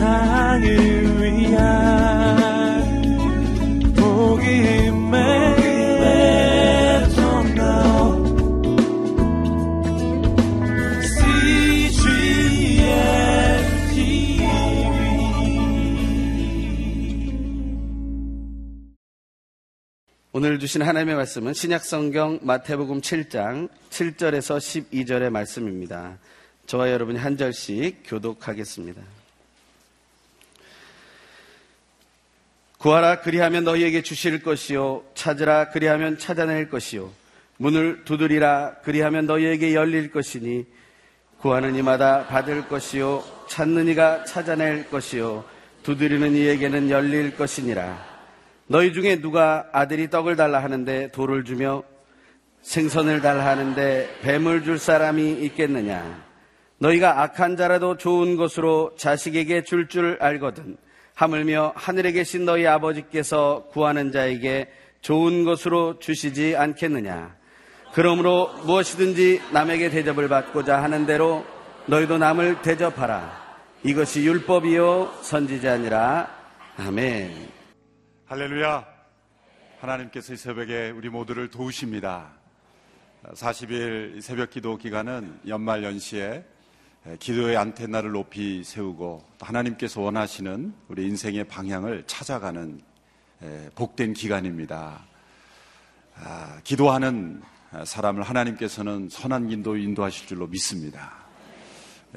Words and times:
세상을 0.00 0.64
위한 1.20 1.92
복음의 3.94 5.20
오늘 20.32 20.58
주신 20.58 20.80
하나님의 20.80 21.14
말씀은 21.16 21.52
신약성경 21.52 22.38
마태복음 22.40 23.02
7장 23.02 23.68
7절에서 23.90 24.56
12절의 24.56 25.28
말씀입니다. 25.28 26.16
저와 26.64 26.90
여러분이 26.90 27.18
한 27.18 27.36
절씩 27.36 28.04
교독하겠습니다. 28.06 29.19
구하라 32.80 33.20
그리하면 33.20 33.64
너희에게 33.64 34.00
주실 34.00 34.42
것이요 34.42 35.04
찾으라 35.12 35.68
그리하면 35.68 36.16
찾아낼 36.16 36.70
것이요 36.70 37.10
문을 37.58 38.06
두드리라 38.06 38.76
그리하면 38.82 39.26
너희에게 39.26 39.74
열릴 39.74 40.10
것이니 40.10 40.64
구하는 41.40 41.74
이마다 41.74 42.26
받을 42.26 42.68
것이요 42.68 43.22
찾는 43.48 43.88
이가 43.88 44.24
찾아낼 44.24 44.88
것이요 44.88 45.44
두드리는 45.82 46.34
이에게는 46.34 46.88
열릴 46.88 47.36
것이니라 47.36 48.02
너희 48.66 48.94
중에 48.94 49.20
누가 49.20 49.68
아들이 49.72 50.08
떡을 50.08 50.36
달라 50.36 50.62
하는데 50.62 51.10
돌을 51.10 51.44
주며 51.44 51.82
생선을 52.62 53.20
달라 53.20 53.44
하는데 53.44 54.08
뱀을 54.22 54.64
줄 54.64 54.78
사람이 54.78 55.32
있겠느냐? 55.32 56.24
너희가 56.78 57.22
악한 57.22 57.56
자라도 57.56 57.98
좋은 57.98 58.36
것으로 58.36 58.94
자식에게 58.96 59.64
줄줄 59.64 59.88
줄 59.88 60.16
알거든. 60.20 60.78
하물며 61.14 61.74
하늘에 61.76 62.12
계신 62.12 62.44
너희 62.44 62.66
아버지께서 62.66 63.66
구하는 63.70 64.12
자에게 64.12 64.70
좋은 65.00 65.44
것으로 65.44 65.98
주시지 65.98 66.56
않겠느냐? 66.56 67.36
그러므로 67.92 68.52
무엇이든지 68.64 69.42
남에게 69.52 69.90
대접을 69.90 70.28
받고자 70.28 70.82
하는 70.82 71.06
대로 71.06 71.44
너희도 71.86 72.18
남을 72.18 72.62
대접하라. 72.62 73.40
이것이 73.82 74.24
율법이요 74.24 75.18
선지자니라. 75.22 76.30
아멘. 76.76 77.48
할렐루야. 78.26 78.86
하나님께서 79.80 80.34
이 80.34 80.36
새벽에 80.36 80.90
우리 80.90 81.08
모두를 81.08 81.48
도우십니다. 81.48 82.32
40일 83.24 84.20
새벽 84.20 84.50
기도 84.50 84.76
기간은 84.76 85.40
연말 85.48 85.82
연시에 85.82 86.44
기도의 87.18 87.56
안테나를 87.56 88.12
높이 88.12 88.62
세우고 88.62 89.24
하나님께서 89.40 90.02
원하시는 90.02 90.74
우리 90.88 91.06
인생의 91.06 91.44
방향을 91.44 92.04
찾아가는 92.06 92.80
복된 93.74 94.12
기간입니다. 94.12 95.02
아, 96.16 96.60
기도하는 96.62 97.40
사람을 97.84 98.22
하나님께서는 98.22 99.08
선한 99.08 99.50
인도 99.50 99.78
인도하실 99.78 100.26
줄로 100.26 100.46
믿습니다. 100.46 101.14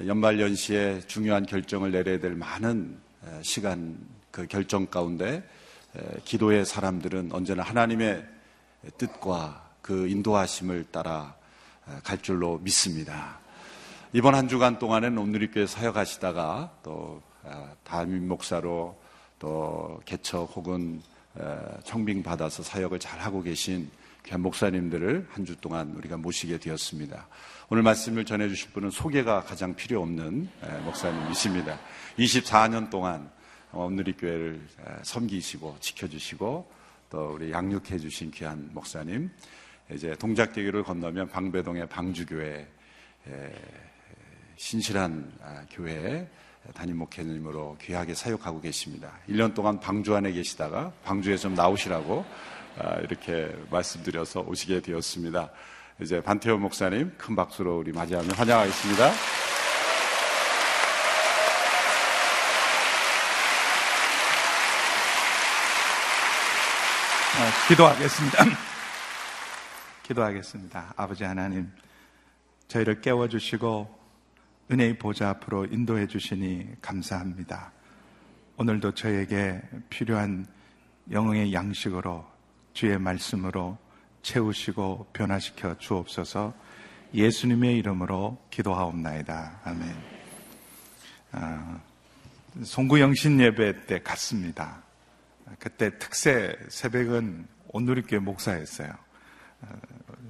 연말 0.05 0.41
연시에 0.41 0.99
중요한 1.07 1.45
결정을 1.45 1.91
내려야 1.91 2.19
될 2.19 2.35
많은 2.35 2.99
시간 3.41 3.97
그 4.31 4.47
결정 4.47 4.87
가운데 4.87 5.47
기도의 6.25 6.65
사람들은 6.65 7.29
언제나 7.31 7.63
하나님의 7.63 8.27
뜻과 8.97 9.75
그 9.81 10.07
인도하심을 10.07 10.87
따라 10.91 11.35
갈 12.03 12.21
줄로 12.21 12.57
믿습니다. 12.57 13.42
이번 14.15 14.35
한 14.35 14.47
주간 14.47 14.77
동안은 14.77 15.17
온누리교회 15.17 15.65
사역하시다가 15.65 16.81
또 16.83 17.19
담임 17.83 18.27
목사로 18.27 18.95
또 19.39 19.99
개척 20.05 20.55
혹은 20.55 21.01
청빙 21.83 22.21
받아서 22.21 22.61
사역을 22.61 22.99
잘 22.99 23.19
하고 23.19 23.41
계신 23.41 23.89
귀한 24.23 24.41
목사님들을 24.41 25.29
한 25.31 25.45
주 25.45 25.55
동안 25.55 25.95
우리가 25.95 26.17
모시게 26.17 26.59
되었습니다. 26.59 27.27
오늘 27.69 27.81
말씀을 27.81 28.23
전해주실 28.23 28.69
분은 28.73 28.91
소개가 28.91 29.45
가장 29.45 29.75
필요 29.75 30.03
없는 30.03 30.47
목사님이십니다. 30.85 31.79
24년 32.19 32.91
동안 32.91 33.31
오늘리 33.71 34.13
교회를 34.13 34.61
섬기시고 35.01 35.77
지켜주시고 35.79 36.71
또 37.09 37.33
우리 37.33 37.51
양육해 37.51 37.97
주신 37.97 38.29
귀한 38.29 38.69
목사님 38.73 39.31
이제 39.91 40.13
동작대교를 40.19 40.83
건너면 40.83 41.29
방배동의 41.29 41.89
방주교회 41.89 42.67
신실한 44.55 45.31
아, 45.43 45.63
교회 45.71 46.27
담임 46.73 46.97
목회님으로 46.97 47.77
귀하게 47.81 48.13
사역하고 48.13 48.61
계십니다. 48.61 49.11
1년 49.29 49.53
동안 49.53 49.79
방주 49.79 50.15
안에 50.15 50.31
계시다가 50.31 50.91
방주에 51.03 51.37
좀 51.37 51.53
나오시라고 51.55 52.25
아, 52.79 52.95
이렇게 52.99 53.53
말씀드려서 53.69 54.41
오시게 54.41 54.81
되었습니다. 54.81 55.49
이제 56.01 56.21
반태호 56.21 56.57
목사님 56.57 57.13
큰 57.17 57.35
박수로 57.35 57.79
우리 57.79 57.91
맞이하며 57.91 58.33
환영하겠습니다. 58.33 59.07
어, 67.35 67.67
기도하겠습니다. 67.67 68.45
기도하겠습니다. 70.03 70.93
아버지 70.95 71.23
하나님, 71.23 71.71
저희를 72.67 73.01
깨워주시고 73.01 74.02
은혜의 74.71 74.97
보좌 74.97 75.29
앞으로 75.29 75.65
인도해 75.65 76.07
주시니 76.07 76.81
감사합니다. 76.81 77.71
오늘도 78.57 78.93
저에게 78.93 79.61
필요한 79.89 80.45
영웅의 81.11 81.53
양식으로 81.53 82.25
주의 82.73 82.97
말씀으로 82.97 83.77
채우시고 84.21 85.09
변화시켜 85.11 85.77
주옵소서 85.77 86.53
예수님의 87.13 87.77
이름으로 87.77 88.41
기도하옵나이다. 88.49 89.61
아멘. 89.65 89.95
아, 91.33 91.79
송구영신 92.63 93.39
예배 93.41 93.85
때 93.85 94.01
갔습니다. 94.01 94.81
그때 95.59 95.97
특세 95.99 96.57
새벽은 96.69 97.47
온누리교회 97.67 98.19
목사였어요. 98.19 98.91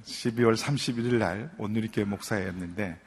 12월 0.04 0.56
31일 0.56 1.18
날 1.18 1.50
온누리교회 1.58 2.04
목사였는데 2.04 3.00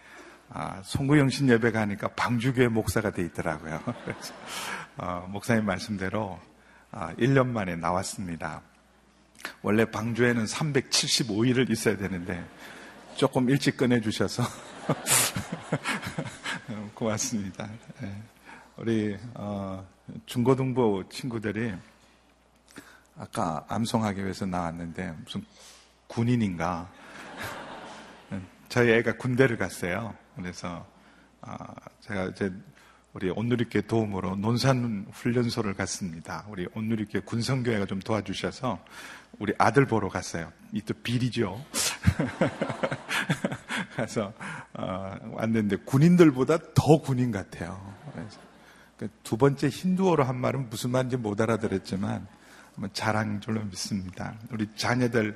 아, 0.50 0.82
송구영신 0.84 1.50
예배 1.50 1.72
가니까 1.72 2.08
방주교회 2.10 2.70
목사가 2.70 3.12
돼 3.12 3.24
있더라고요. 3.24 3.82
그래서 4.06 4.34
어, 4.98 5.28
목사님 5.30 5.66
말씀대로 5.66 6.40
아, 6.92 7.14
1년 7.16 7.48
만에 7.48 7.76
나왔습니다. 7.76 8.62
원래 9.62 9.86
방주에는 9.86 10.46
375일을 10.46 11.70
있어야 11.70 11.98
되는데 11.98 12.44
조금 13.16 13.50
일찍 13.50 13.78
꺼내주셔서 13.78 14.44
고맙습니다. 16.96 17.68
네. 18.02 18.22
우리 18.78 19.18
어, 19.34 19.86
중고등부 20.26 21.06
친구들이 21.10 21.74
아까 23.18 23.66
암송하기 23.68 24.24
위해서 24.24 24.46
나왔는데 24.46 25.14
무슨 25.24 25.44
군인인가? 26.08 26.90
저희 28.70 28.92
애가 28.92 29.18
군대를 29.18 29.58
갔어요. 29.58 30.16
그래서 30.38 30.88
아, 31.42 31.58
제가 32.02 32.26
이제 32.26 32.52
우리 33.14 33.30
온누리교 33.30 33.82
도움으로 33.82 34.36
논산 34.36 35.08
훈련소를 35.12 35.74
갔습니다. 35.74 36.46
우리 36.50 36.68
온누리교 36.74 37.22
군성교회가 37.22 37.86
좀 37.88 38.00
도와주셔서 38.00 38.80
우리 39.40 39.54
아들 39.58 39.86
보러 39.86 40.08
갔어요. 40.08 40.52
이 40.72 40.82
또 40.82 40.94
비리죠. 40.94 41.64
가서 43.96 44.32
어, 44.74 45.16
왔는데 45.32 45.78
군인들보다 45.78 46.58
더 46.76 47.02
군인 47.02 47.32
같아요. 47.32 47.96
그두 48.98 49.38
번째 49.38 49.70
힌두어로 49.70 50.24
한 50.24 50.38
말은 50.38 50.70
무슨 50.70 50.92
말인지 50.92 51.18
못 51.18 51.40
알아들었지만 51.42 52.28
자랑 52.94 53.40
줄로 53.40 53.64
믿습니다. 53.64 54.36
우리 54.52 54.68
자녀들, 54.76 55.36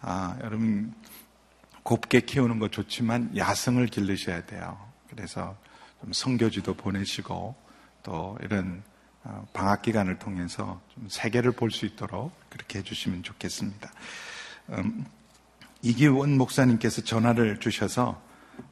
아, 0.00 0.36
여러분, 0.42 0.94
곱게 1.86 2.20
키우는 2.20 2.58
거 2.58 2.68
좋지만 2.68 3.30
야성을 3.36 3.86
기르셔야 3.86 4.44
돼요. 4.44 4.76
그래서 5.08 5.56
좀 6.00 6.12
성교지도 6.12 6.74
보내시고 6.74 7.54
또 8.02 8.36
이런 8.42 8.82
어, 9.22 9.46
방학 9.52 9.82
기간을 9.82 10.18
통해서 10.18 10.80
좀 10.92 11.06
세계를 11.08 11.52
볼 11.52 11.70
수 11.70 11.86
있도록 11.86 12.32
그렇게 12.50 12.80
해주시면 12.80 13.22
좋겠습니다. 13.22 13.92
음, 14.70 15.06
이기원 15.82 16.36
목사님께서 16.36 17.02
전화를 17.02 17.60
주셔서 17.60 18.20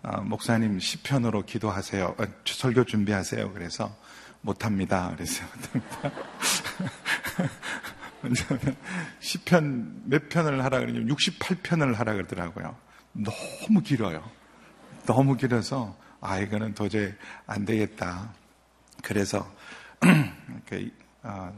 어, 0.02 0.20
목사님 0.22 0.80
시편으로 0.80 1.44
기도하세요. 1.44 2.16
어, 2.18 2.24
설교 2.44 2.82
준비하세요. 2.82 3.52
그래서 3.52 3.96
못합니다. 4.40 5.12
그래서 5.14 5.44
왜냐하면 8.22 8.76
10편 9.20 10.00
몇 10.06 10.28
편을 10.28 10.64
하라 10.64 10.80
그러냐면 10.80 11.14
68편을 11.14 11.94
하라 11.94 12.14
그러더라고요. 12.14 12.82
너무 13.14 13.80
길어요. 13.82 14.22
너무 15.06 15.36
길어서 15.36 15.96
아 16.20 16.38
이거는 16.38 16.74
도저히 16.74 17.12
안 17.46 17.64
되겠다. 17.64 18.32
그래서 19.02 19.50
그, 20.66 20.90
어, 21.22 21.52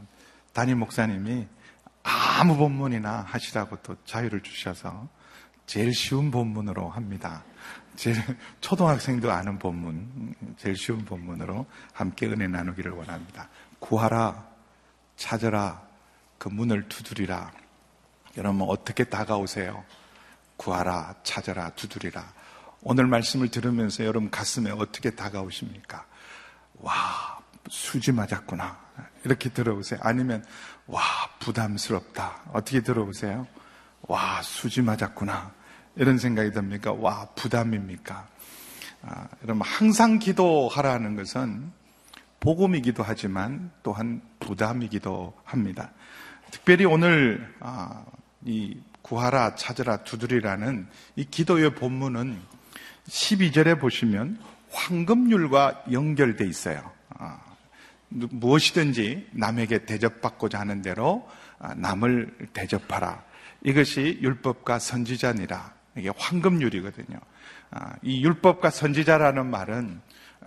담임 0.53 0.79
목사님이 0.79 1.47
아무 2.03 2.55
본문이나 2.55 3.25
하시라고 3.27 3.77
또 3.83 3.95
자유를 4.05 4.41
주셔서 4.41 5.07
제일 5.65 5.93
쉬운 5.93 6.31
본문으로 6.31 6.89
합니다. 6.89 7.43
제일 7.95 8.17
초등학생도 8.61 9.31
아는 9.31 9.59
본문, 9.59 10.33
제일 10.57 10.75
쉬운 10.77 11.03
본문으로 11.03 11.65
함께 11.93 12.27
은혜 12.27 12.47
나누기를 12.47 12.91
원합니다. 12.91 13.49
구하라, 13.79 14.45
찾으라, 15.15 15.81
그 16.37 16.49
문을 16.49 16.87
두드리라. 16.87 17.51
여러분 18.37 18.61
어떻게 18.69 19.03
다가오세요? 19.03 19.83
구하라, 20.57 21.15
찾아라, 21.23 21.69
두드리라. 21.71 22.33
오늘 22.81 23.07
말씀을 23.07 23.49
들으면서 23.49 24.03
여러분 24.05 24.29
가슴에 24.29 24.71
어떻게 24.71 25.11
다가오십니까? 25.11 26.05
와, 26.79 27.39
수지 27.69 28.11
맞았구나. 28.11 28.77
이렇게 29.23 29.49
들어보세요. 29.49 29.99
아니면, 30.03 30.43
와, 30.87 31.01
부담스럽다. 31.39 32.43
어떻게 32.53 32.81
들어보세요? 32.81 33.47
와, 34.01 34.41
수지 34.41 34.81
맞았구나. 34.81 35.51
이런 35.95 36.17
생각이 36.17 36.51
듭니까? 36.51 36.93
와, 36.93 37.27
부담입니까? 37.35 38.27
아, 39.03 39.27
여러분, 39.43 39.61
항상 39.63 40.19
기도하라는 40.19 41.15
것은 41.15 41.71
복음이기도 42.39 43.03
하지만 43.03 43.71
또한 43.83 44.21
부담이기도 44.39 45.33
합니다. 45.43 45.91
특별히 46.51 46.85
오늘, 46.85 47.53
아, 47.59 48.05
이 48.45 48.79
구하라, 49.07 49.55
찾으라, 49.55 50.03
두드리라는 50.03 50.87
이 51.15 51.25
기도의 51.25 51.75
본문은 51.75 52.37
12절에 53.07 53.79
보시면 53.79 54.37
황금률과 54.71 55.85
연결돼 55.91 56.45
있어요. 56.45 56.91
아, 57.09 57.39
무엇이든지 58.09 59.29
남에게 59.31 59.85
대접받고자 59.85 60.59
하는 60.59 60.81
대로 60.81 61.27
아, 61.57 61.73
남을 61.73 62.49
대접하라. 62.53 63.23
이것이 63.63 64.19
율법과 64.21 64.79
선지자니라. 64.79 65.73
이게 65.95 66.11
황금률이거든요. 66.15 67.17
아, 67.71 67.93
이 68.01 68.23
율법과 68.23 68.69
선지자라는 68.69 69.49
말은 69.49 70.01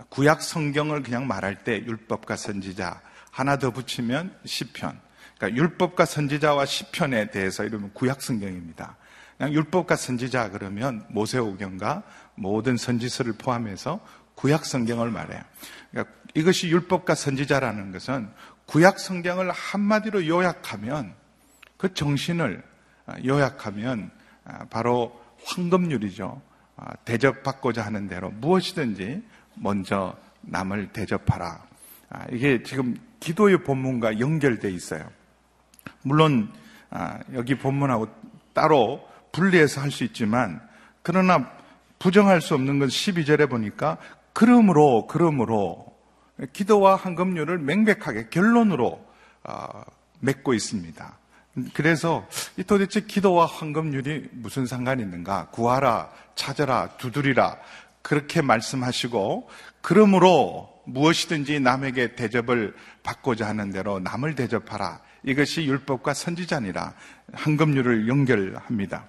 구약 0.09 0.41
성경을 0.41 1.01
그냥 1.01 1.27
말할 1.27 1.63
때 1.63 1.83
율법과 1.83 2.35
선지자 2.35 3.01
하나 3.31 3.57
더 3.57 3.71
붙이면 3.71 4.37
시편. 4.45 4.99
그러니까 5.41 5.59
율법과 5.59 6.05
선지자와 6.05 6.67
시편에 6.67 7.31
대해서 7.31 7.63
이러면 7.63 7.91
구약 7.95 8.21
성경입니다. 8.21 8.95
그냥 9.37 9.53
율법과 9.53 9.95
선지자 9.95 10.51
그러면 10.51 11.03
모세오경과 11.09 12.03
모든 12.35 12.77
선지서를 12.77 13.33
포함해서 13.33 14.05
구약 14.35 14.65
성경을 14.65 15.09
말해요. 15.09 15.41
그러니까 15.89 16.15
이것이 16.35 16.69
율법과 16.69 17.15
선지자라는 17.15 17.91
것은 17.91 18.29
구약 18.67 18.99
성경을 18.99 19.49
한마디로 19.51 20.27
요약하면 20.27 21.15
그 21.77 21.95
정신을 21.95 22.63
요약하면 23.25 24.11
바로 24.69 25.19
황금률이죠. 25.43 26.39
대접받고자 27.03 27.83
하는 27.83 28.07
대로 28.07 28.29
무엇이든지 28.29 29.23
먼저 29.55 30.15
남을 30.41 30.93
대접하라. 30.93 31.65
이게 32.31 32.61
지금 32.61 32.95
기도의 33.19 33.63
본문과 33.63 34.19
연결돼 34.19 34.69
있어요. 34.69 35.09
물론 36.03 36.51
여기 37.33 37.57
본문하고 37.57 38.07
따로 38.53 39.07
분리해서 39.31 39.81
할 39.81 39.91
수 39.91 40.03
있지만 40.03 40.61
그러나 41.03 41.49
부정할 41.99 42.41
수 42.41 42.53
없는 42.55 42.79
건 42.79 42.87
12절에 42.87 43.49
보니까 43.49 43.97
그러므로 44.33 45.07
그러므로 45.07 45.85
기도와 46.53 46.95
황금률을 46.95 47.59
맹백하게 47.59 48.29
결론으로 48.29 49.05
어, 49.43 49.83
맺고 50.19 50.53
있습니다. 50.53 51.17
그래서 51.73 52.27
도대체 52.65 53.01
기도와 53.01 53.45
황금률이 53.45 54.29
무슨 54.31 54.65
상관이 54.65 55.03
있는가? 55.03 55.47
구하라, 55.51 56.09
찾아라, 56.35 56.89
두드리라 56.97 57.57
그렇게 58.01 58.41
말씀하시고 58.41 59.49
그러므로 59.81 60.70
무엇이든지 60.93 61.59
남에게 61.59 62.15
대접을 62.15 62.75
받고자 63.03 63.47
하는 63.47 63.71
대로 63.71 63.99
남을 63.99 64.35
대접하라. 64.35 65.01
이것이 65.23 65.65
율법과 65.65 66.13
선지자니라 66.13 66.93
황금률을 67.33 68.07
연결합니다. 68.07 69.07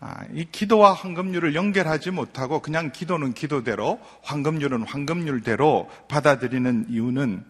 아, 0.00 0.22
이 0.32 0.46
기도와 0.50 0.92
황금률을 0.92 1.54
연결하지 1.54 2.10
못하고 2.10 2.60
그냥 2.60 2.92
기도는 2.92 3.32
기도대로 3.32 4.00
황금률은 4.22 4.82
황금률대로 4.82 5.90
받아들이는 6.08 6.86
이유는 6.90 7.44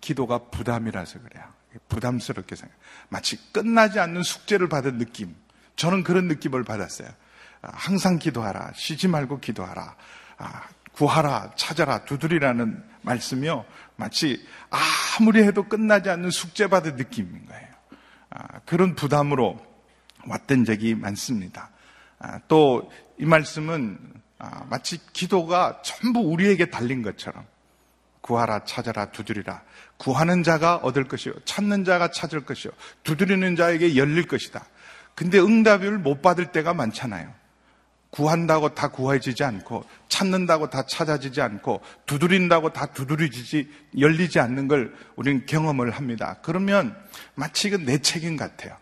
기도가 0.00 0.38
부담이라서 0.50 1.20
그래요. 1.20 1.44
부담스럽게 1.88 2.56
생각. 2.56 2.76
마치 3.08 3.38
끝나지 3.52 4.00
않는 4.00 4.22
숙제를 4.22 4.68
받은 4.68 4.98
느낌. 4.98 5.34
저는 5.76 6.04
그런 6.04 6.28
느낌을 6.28 6.62
받았어요. 6.64 7.08
아, 7.62 7.70
항상 7.72 8.18
기도하라. 8.18 8.72
쉬지 8.74 9.08
말고 9.08 9.40
기도하라. 9.40 9.96
아, 10.38 10.62
구하라, 10.94 11.52
찾아라, 11.56 12.04
두드리라는 12.04 12.82
말씀이요. 13.02 13.64
마치 13.96 14.44
아무리 14.70 15.42
해도 15.42 15.64
끝나지 15.64 16.08
않는 16.10 16.30
숙제 16.30 16.68
받은 16.68 16.96
느낌인 16.96 17.46
거예요. 17.46 17.68
그런 18.64 18.94
부담으로 18.94 19.58
왔던 20.26 20.64
적이 20.64 20.94
많습니다. 20.94 21.70
아, 22.18 22.38
또이 22.48 23.24
말씀은 23.26 23.98
아, 24.38 24.64
마치 24.68 24.98
기도가 25.12 25.82
전부 25.82 26.20
우리에게 26.20 26.70
달린 26.70 27.02
것처럼 27.02 27.44
구하라 28.20 28.64
찾아라 28.64 29.10
두드리라 29.10 29.62
구하는 29.98 30.42
자가 30.42 30.76
얻을 30.76 31.04
것이요 31.04 31.34
찾는 31.44 31.84
자가 31.84 32.10
찾을 32.10 32.44
것이요 32.44 32.72
두드리는 33.02 33.56
자에게 33.56 33.96
열릴 33.96 34.26
것이다. 34.26 34.64
근데 35.14 35.38
응답을 35.38 35.98
못 35.98 36.22
받을 36.22 36.50
때가 36.50 36.74
많잖아요. 36.74 37.32
구한다고 38.14 38.74
다 38.74 38.88
구해지지 38.88 39.42
않고 39.42 39.84
찾는다고 40.08 40.70
다 40.70 40.86
찾아지지 40.86 41.40
않고 41.40 41.80
두드린다고 42.06 42.72
다 42.72 42.86
두드리지 42.86 43.68
열리지 43.98 44.38
않는 44.38 44.68
걸 44.68 44.94
우리는 45.16 45.46
경험을 45.46 45.90
합니다. 45.90 46.38
그러면 46.42 46.96
마치 47.34 47.68
이건 47.68 47.84
내 47.84 47.98
책임 47.98 48.36
같아요. 48.36 48.76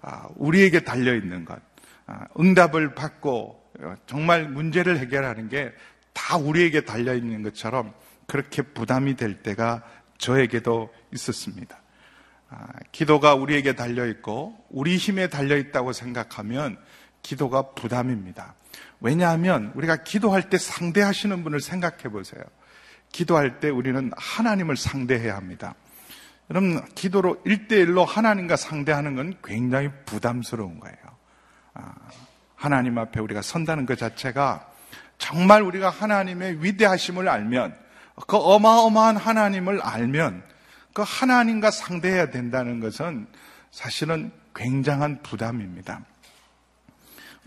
아, 0.00 0.28
우리에게 0.36 0.80
달려 0.80 1.14
있는 1.14 1.44
것. 1.44 1.58
아, 2.06 2.26
응답을 2.38 2.94
받고 2.94 3.60
어, 3.80 3.94
정말 4.06 4.48
문제를 4.48 4.98
해결하는 4.98 5.48
게 5.48 5.72
다 6.12 6.36
우리에게 6.36 6.82
달려 6.82 7.14
있는 7.14 7.42
것처럼 7.42 7.92
그렇게 8.26 8.62
부담이 8.62 9.16
될 9.16 9.42
때가 9.42 9.82
저에게도 10.18 10.92
있었습니다. 11.12 11.80
아, 12.48 12.66
기도가 12.92 13.34
우리에게 13.34 13.74
달려 13.74 14.06
있고 14.06 14.56
우리 14.70 14.96
힘에 14.96 15.28
달려 15.28 15.56
있다고 15.56 15.92
생각하면 15.92 16.78
기도가 17.22 17.70
부담입니다. 17.72 18.54
왜냐하면 19.00 19.72
우리가 19.74 20.02
기도할 20.02 20.50
때 20.50 20.58
상대하시는 20.58 21.42
분을 21.42 21.60
생각해 21.60 22.04
보세요. 22.10 22.42
기도할 23.12 23.60
때 23.60 23.68
우리는 23.68 24.10
하나님을 24.16 24.76
상대해야 24.76 25.36
합니다. 25.36 25.74
여러분, 26.50 26.84
기도로 26.94 27.40
일대일로 27.44 28.04
하나님과 28.04 28.56
상대하는 28.56 29.14
건 29.14 29.34
굉장히 29.42 29.88
부담스러운 30.04 30.80
거예요. 30.80 30.96
아, 31.74 31.94
하나님 32.56 32.98
앞에 32.98 33.20
우리가 33.20 33.40
선다는 33.40 33.86
것 33.86 33.98
자체가 33.98 34.68
정말 35.16 35.62
우리가 35.62 35.90
하나님의 35.90 36.62
위대하심을 36.64 37.28
알면 37.28 37.76
그 38.26 38.36
어마어마한 38.36 39.16
하나님을 39.16 39.80
알면 39.80 40.42
그 40.92 41.04
하나님과 41.06 41.70
상대해야 41.70 42.30
된다는 42.30 42.80
것은 42.80 43.26
사실은 43.70 44.32
굉장한 44.54 45.22
부담입니다. 45.22 46.02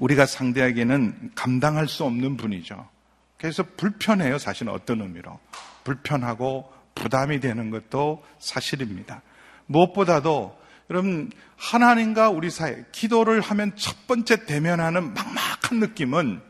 우리가 0.03 0.25
상대하기에는 0.25 1.31
감당할 1.33 1.87
수 1.87 2.03
없는 2.03 2.35
분이죠. 2.35 2.89
그래서 3.37 3.63
불편해요, 3.77 4.37
사실은 4.37 4.73
어떤 4.73 5.01
의미로. 5.01 5.39
불편하고 5.85 6.71
부담이 6.93 7.39
되는 7.39 7.69
것도 7.69 8.21
사실입니다. 8.37 9.21
무엇보다도 9.65 10.59
여러분, 10.89 11.31
하나님과 11.55 12.29
우리 12.29 12.49
사이, 12.49 12.75
기도를 12.91 13.39
하면 13.39 13.71
첫 13.77 14.05
번째 14.05 14.45
대면하는 14.45 15.13
막막한 15.13 15.79
느낌은 15.79 16.41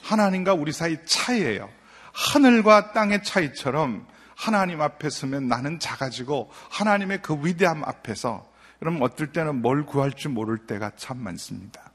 하나님과 0.00 0.54
우리 0.54 0.70
사이 0.70 0.96
차이예요. 1.04 1.68
하늘과 2.12 2.92
땅의 2.92 3.24
차이처럼 3.24 4.06
하나님 4.36 4.80
앞에 4.80 5.10
서면 5.10 5.48
나는 5.48 5.80
작아지고 5.80 6.52
하나님의 6.70 7.22
그 7.22 7.36
위대함 7.42 7.82
앞에서 7.82 8.48
여러분 8.80 9.02
어떨 9.02 9.32
때는 9.32 9.60
뭘 9.60 9.86
구할 9.86 10.12
줄 10.12 10.30
모를 10.30 10.58
때가 10.58 10.92
참 10.96 11.18
많습니다. 11.18 11.91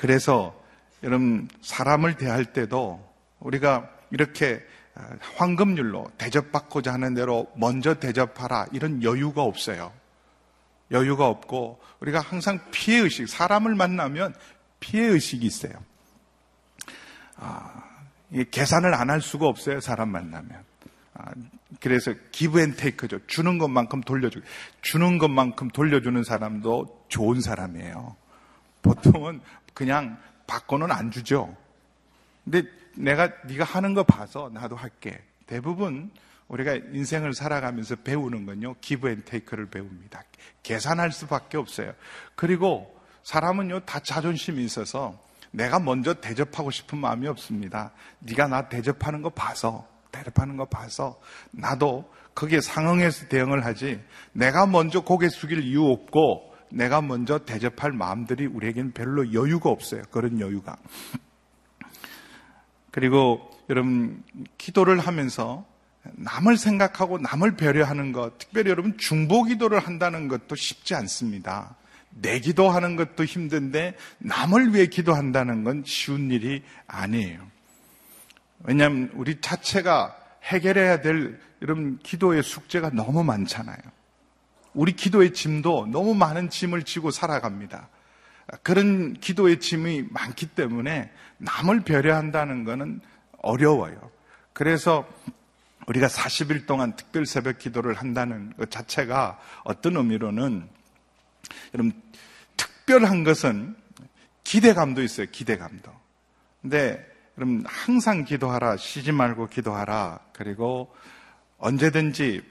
그래서 0.00 0.58
여러분 1.02 1.46
사람을 1.60 2.16
대할 2.16 2.54
때도 2.54 3.06
우리가 3.38 3.90
이렇게 4.10 4.64
황금률로 5.36 6.10
대접받고자 6.16 6.94
하는 6.94 7.12
대로 7.12 7.52
먼저 7.54 7.92
대접하라 7.92 8.68
이런 8.72 9.02
여유가 9.02 9.42
없어요. 9.42 9.92
여유가 10.90 11.26
없고 11.26 11.82
우리가 12.00 12.20
항상 12.20 12.60
피해 12.70 13.00
의식, 13.00 13.28
사람을 13.28 13.74
만나면 13.74 14.34
피해 14.80 15.04
의식이 15.04 15.44
있어요. 15.44 15.74
아, 17.36 17.84
계산을 18.50 18.94
안 18.94 19.10
할 19.10 19.20
수가 19.20 19.48
없어요, 19.48 19.80
사람 19.80 20.08
만나면. 20.08 20.64
아, 21.12 21.30
그래서 21.78 22.14
give 22.32 22.58
and 22.58 22.74
take죠. 22.74 23.26
주는 23.26 23.58
것만큼 23.58 24.00
돌려주고. 24.00 24.46
주는 24.80 25.18
것만큼 25.18 25.68
돌려주는 25.68 26.24
사람도 26.24 27.04
좋은 27.08 27.42
사람이에요. 27.42 28.16
보통은 28.82 29.40
그냥 29.74 30.18
받고는 30.46 30.90
안 30.90 31.10
주죠. 31.10 31.54
근데 32.44 32.62
내가 32.96 33.30
네가 33.44 33.64
하는 33.64 33.94
거 33.94 34.02
봐서 34.02 34.50
나도 34.52 34.76
할게. 34.76 35.22
대부분 35.46 36.10
우리가 36.48 36.74
인생을 36.74 37.32
살아가면서 37.32 37.96
배우는 37.96 38.46
건요, 38.46 38.74
give 38.80 39.08
and 39.08 39.22
take를 39.24 39.66
배웁니다. 39.66 40.24
계산할 40.62 41.12
수밖에 41.12 41.56
없어요. 41.56 41.92
그리고 42.34 42.92
사람은요, 43.22 43.80
다 43.80 44.00
자존심이 44.00 44.64
있어서 44.64 45.18
내가 45.52 45.78
먼저 45.78 46.14
대접하고 46.14 46.70
싶은 46.70 46.98
마음이 46.98 47.28
없습니다. 47.28 47.92
네가 48.20 48.48
나 48.48 48.68
대접하는 48.68 49.22
거 49.22 49.30
봐서, 49.30 49.86
대접하는 50.10 50.56
거 50.56 50.64
봐서 50.64 51.20
나도 51.52 52.12
거기에 52.34 52.60
상응해서 52.60 53.28
대응을 53.28 53.64
하지 53.64 54.02
내가 54.32 54.66
먼저 54.66 55.00
고개 55.00 55.28
숙일 55.28 55.62
이유 55.62 55.84
없고 55.86 56.49
내가 56.70 57.00
먼저 57.00 57.38
대접할 57.38 57.92
마음들이 57.92 58.46
우리에게는 58.46 58.92
별로 58.92 59.32
여유가 59.32 59.70
없어요. 59.70 60.02
그런 60.10 60.40
여유가. 60.40 60.76
그리고 62.90 63.50
여러분, 63.68 64.22
기도를 64.58 64.98
하면서 64.98 65.64
남을 66.02 66.56
생각하고 66.56 67.18
남을 67.18 67.56
배려하는 67.56 68.12
것, 68.12 68.38
특별히 68.38 68.70
여러분 68.70 68.96
중보 68.96 69.44
기도를 69.44 69.80
한다는 69.80 70.28
것도 70.28 70.54
쉽지 70.56 70.94
않습니다. 70.94 71.76
내 72.10 72.40
기도하는 72.40 72.96
것도 72.96 73.24
힘든데 73.24 73.96
남을 74.18 74.74
위해 74.74 74.86
기도한다는 74.86 75.62
건 75.62 75.82
쉬운 75.86 76.30
일이 76.30 76.62
아니에요. 76.86 77.46
왜냐하면 78.64 79.10
우리 79.14 79.40
자체가 79.40 80.16
해결해야 80.42 81.00
될 81.00 81.40
여러분 81.62 81.98
기도의 82.02 82.42
숙제가 82.42 82.90
너무 82.90 83.22
많잖아요. 83.22 83.78
우리 84.74 84.92
기도의 84.92 85.32
짐도 85.32 85.88
너무 85.90 86.14
많은 86.14 86.50
짐을 86.50 86.84
지고 86.84 87.10
살아갑니다. 87.10 87.88
그런 88.62 89.14
기도의 89.14 89.60
짐이 89.60 90.06
많기 90.10 90.46
때문에 90.46 91.10
남을 91.38 91.80
배려한다는 91.80 92.64
것은 92.64 93.00
어려워요. 93.38 94.10
그래서 94.52 95.08
우리가 95.86 96.08
40일 96.08 96.66
동안 96.66 96.94
특별 96.94 97.26
새벽 97.26 97.58
기도를 97.58 97.94
한다는 97.94 98.52
것 98.56 98.70
자체가 98.70 99.38
어떤 99.64 99.96
의미로는 99.96 100.68
여러분 101.74 101.92
특별한 102.56 103.24
것은 103.24 103.76
기대감도 104.44 105.02
있어요. 105.02 105.26
기대감도. 105.30 105.90
근데 106.60 107.06
여러분 107.38 107.64
항상 107.66 108.24
기도하라. 108.24 108.76
쉬지 108.76 109.12
말고 109.12 109.46
기도하라. 109.46 110.20
그리고 110.32 110.94
언제든지 111.58 112.42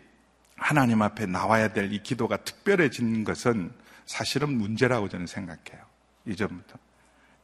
하나님 0.59 1.01
앞에 1.01 1.25
나와야 1.25 1.69
될 1.73 1.91
이 1.91 2.03
기도가 2.03 2.37
특별해진 2.37 3.23
것은 3.23 3.71
사실은 4.05 4.49
문제라고 4.57 5.09
저는 5.09 5.27
생각해요. 5.27 5.83
이전부터. 6.25 6.77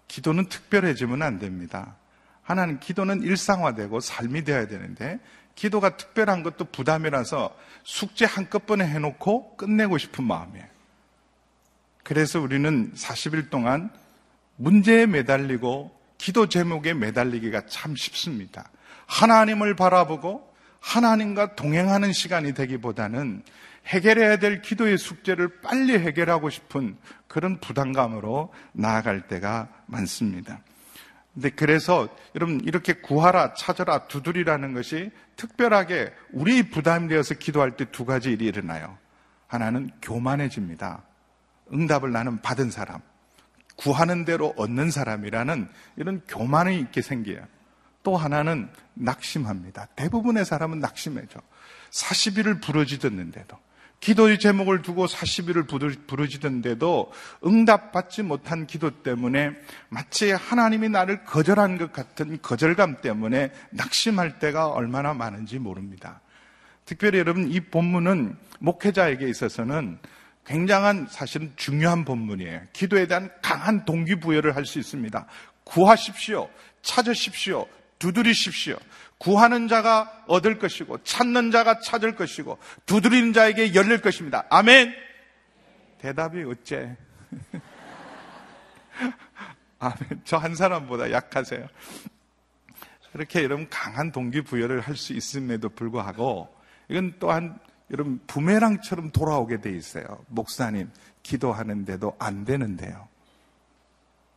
기도는 0.07 0.49
특별해지면 0.49 1.21
안 1.21 1.39
됩니다. 1.39 1.95
하나님 2.43 2.79
기도는 2.79 3.23
일상화되고 3.23 3.99
삶이 3.99 4.43
되어야 4.43 4.67
되는데 4.67 5.19
기도가 5.55 5.97
특별한 5.97 6.43
것도 6.43 6.65
부담이라서 6.65 7.57
숙제 7.83 8.25
한꺼번에 8.25 8.85
해놓고 8.87 9.57
끝내고 9.57 9.97
싶은 9.97 10.23
마음이에요. 10.25 10.65
그래서 12.03 12.39
우리는 12.39 12.93
40일 12.93 13.49
동안 13.49 13.89
문제에 14.57 15.05
매달리고 15.07 15.99
기도 16.17 16.47
제목에 16.47 16.93
매달리기가 16.93 17.65
참 17.67 17.95
쉽습니다. 17.95 18.69
하나님을 19.07 19.75
바라보고 19.75 20.54
하나님과 20.85 21.55
동행하는 21.55 22.13
시간이 22.13 22.53
되기보다는 22.53 23.41
해결해야 23.87 24.37
될 24.37 24.61
기도의 24.61 24.99
숙제를 24.99 25.61
빨리 25.61 25.97
해결하고 25.97 26.51
싶은 26.51 26.95
그런 27.27 27.59
부담감으로 27.59 28.53
나아갈 28.71 29.27
때가 29.27 29.67
많습니다. 29.87 30.61
근데 31.33 31.49
그래서 31.49 32.07
여러분 32.35 32.61
이렇게 32.63 32.93
구하라, 32.93 33.55
찾아라, 33.55 34.07
두드리라는 34.07 34.73
것이 34.73 35.11
특별하게 35.35 36.13
우리 36.31 36.69
부담이 36.69 37.09
되어서 37.09 37.33
기도할 37.33 37.75
때 37.75 37.85
두 37.85 38.05
가지 38.05 38.31
일이 38.31 38.45
일어나요. 38.45 38.97
하나는 39.47 39.89
교만해집니다. 40.01 41.03
응답을 41.73 42.11
나는 42.11 42.41
받은 42.41 42.69
사람, 42.69 43.01
구하는 43.75 44.23
대로 44.23 44.53
얻는 44.55 44.91
사람이라는 44.91 45.67
이런 45.97 46.21
교만이 46.27 46.79
있게 46.79 47.01
생겨요. 47.01 47.43
또 48.05 48.15
하나는 48.15 48.69
낙심합니다. 48.93 49.87
대부분의 49.97 50.45
사람은 50.45 50.79
낙심해죠. 50.79 51.39
40일을 51.89 52.61
부러지었는데도 52.61 53.57
기도의 53.99 54.37
제목을 54.39 54.83
두고 54.83 55.07
40일을 55.07 56.07
부르짖던데도 56.07 57.11
응답받지 57.45 58.21
못한 58.21 58.67
기도 58.67 59.01
때문에 59.01 59.51
마치 59.89 60.31
하나님이 60.31 60.89
나를 60.89 61.23
거절한 61.23 61.79
것 61.79 61.91
같은 61.91 62.39
거절감 62.41 63.01
때문에 63.01 63.51
낙심할 63.71 64.37
때가 64.37 64.67
얼마나 64.67 65.13
많은지 65.13 65.57
모릅니다. 65.57 66.21
특별히 66.85 67.17
여러분 67.17 67.51
이 67.51 67.59
본문은 67.59 68.37
목회자에게 68.59 69.27
있어서는 69.27 69.97
굉장한 70.45 71.07
사실은 71.09 71.51
중요한 71.55 72.05
본문이에요. 72.05 72.61
기도에 72.73 73.07
대한 73.07 73.31
강한 73.41 73.85
동기부여를 73.85 74.55
할 74.55 74.65
수 74.65 74.77
있습니다. 74.77 75.25
구하십시오. 75.63 76.47
찾으십시오. 76.83 77.65
두드리십시오. 77.99 78.77
구하는 79.17 79.67
자가 79.67 80.25
얻을 80.27 80.59
것이고 80.59 81.03
찾는 81.03 81.51
자가 81.51 81.79
찾을 81.79 82.15
것이고 82.15 82.57
두드리는 82.85 83.33
자에게 83.33 83.73
열릴 83.73 84.01
것입니다. 84.01 84.45
아멘. 84.49 84.93
대답이 85.99 86.43
어째? 86.43 86.97
아멘. 89.79 90.21
저 90.23 90.37
한 90.37 90.55
사람보다 90.55 91.11
약하세요. 91.11 91.67
이렇게 93.13 93.43
여러분 93.43 93.67
강한 93.69 94.11
동기부여를 94.11 94.81
할 94.81 94.95
수 94.97 95.13
있음에도 95.13 95.69
불구하고 95.69 96.53
이건 96.89 97.13
또한 97.19 97.57
여러분 97.91 98.19
부메랑처럼 98.27 99.11
돌아오게 99.11 99.61
돼 99.61 99.71
있어요. 99.71 100.25
목사님 100.27 100.91
기도하는데도 101.23 102.15
안 102.19 102.45
되는데요. 102.45 103.07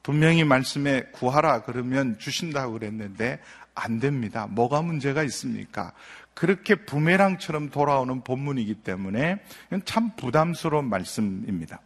분명히 0.08 0.42
말씀에 0.42 1.02
구하라 1.12 1.64
그러면 1.64 2.18
주신다고 2.18 2.72
그랬는데 2.72 3.40
안 3.74 4.00
됩니다. 4.00 4.46
뭐가 4.46 4.80
문제가 4.80 5.22
있습니까? 5.24 5.92
그렇게 6.32 6.76
부메랑처럼 6.76 7.68
돌아오는 7.68 8.22
본문이기 8.22 8.76
때문에 8.76 9.44
참 9.84 10.16
부담스러운 10.16 10.88
말씀입니다. 10.88 11.82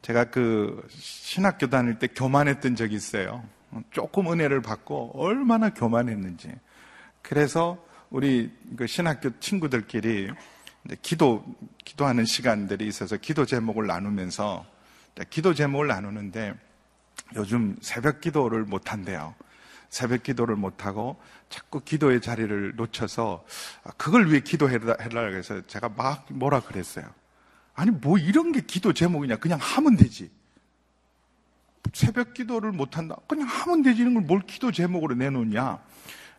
제가 0.00 0.30
그 0.30 0.82
신학교 0.88 1.68
다닐 1.68 1.98
때 1.98 2.06
교만했던 2.06 2.74
적이 2.74 2.94
있어요. 2.94 3.44
조금 3.90 4.32
은혜를 4.32 4.62
받고 4.62 5.20
얼마나 5.22 5.74
교만했는지. 5.74 6.50
그래서 7.20 7.86
우리 8.08 8.50
그 8.78 8.86
신학교 8.86 9.38
친구들끼리 9.40 10.30
기도, 11.02 11.44
기도하는 11.84 12.24
시간들이 12.24 12.86
있어서 12.86 13.18
기도 13.18 13.44
제목을 13.44 13.86
나누면서 13.86 14.71
기도 15.30 15.54
제목을 15.54 15.88
나누는데 15.88 16.54
요즘 17.36 17.76
새벽 17.80 18.20
기도를 18.20 18.64
못 18.64 18.92
한대요. 18.92 19.34
새벽 19.88 20.22
기도를 20.22 20.56
못 20.56 20.86
하고 20.86 21.20
자꾸 21.50 21.80
기도의 21.80 22.20
자리를 22.22 22.76
놓쳐서 22.76 23.44
그걸 23.98 24.30
위해 24.30 24.40
기도해라 24.40 24.96
해서 25.34 25.60
제가 25.66 25.90
막 25.90 26.26
뭐라 26.30 26.60
그랬어요. 26.60 27.04
아니, 27.74 27.90
뭐 27.90 28.18
이런 28.18 28.52
게 28.52 28.60
기도 28.60 28.92
제목이냐. 28.92 29.36
그냥 29.36 29.58
하면 29.60 29.96
되지. 29.96 30.30
새벽 31.92 32.32
기도를 32.34 32.72
못 32.72 32.96
한다. 32.96 33.16
그냥 33.28 33.46
하면 33.46 33.82
되지. 33.82 34.00
이런 34.02 34.14
걸 34.14 34.22
뭘 34.22 34.40
기도 34.40 34.72
제목으로 34.72 35.14
내놓냐. 35.14 35.78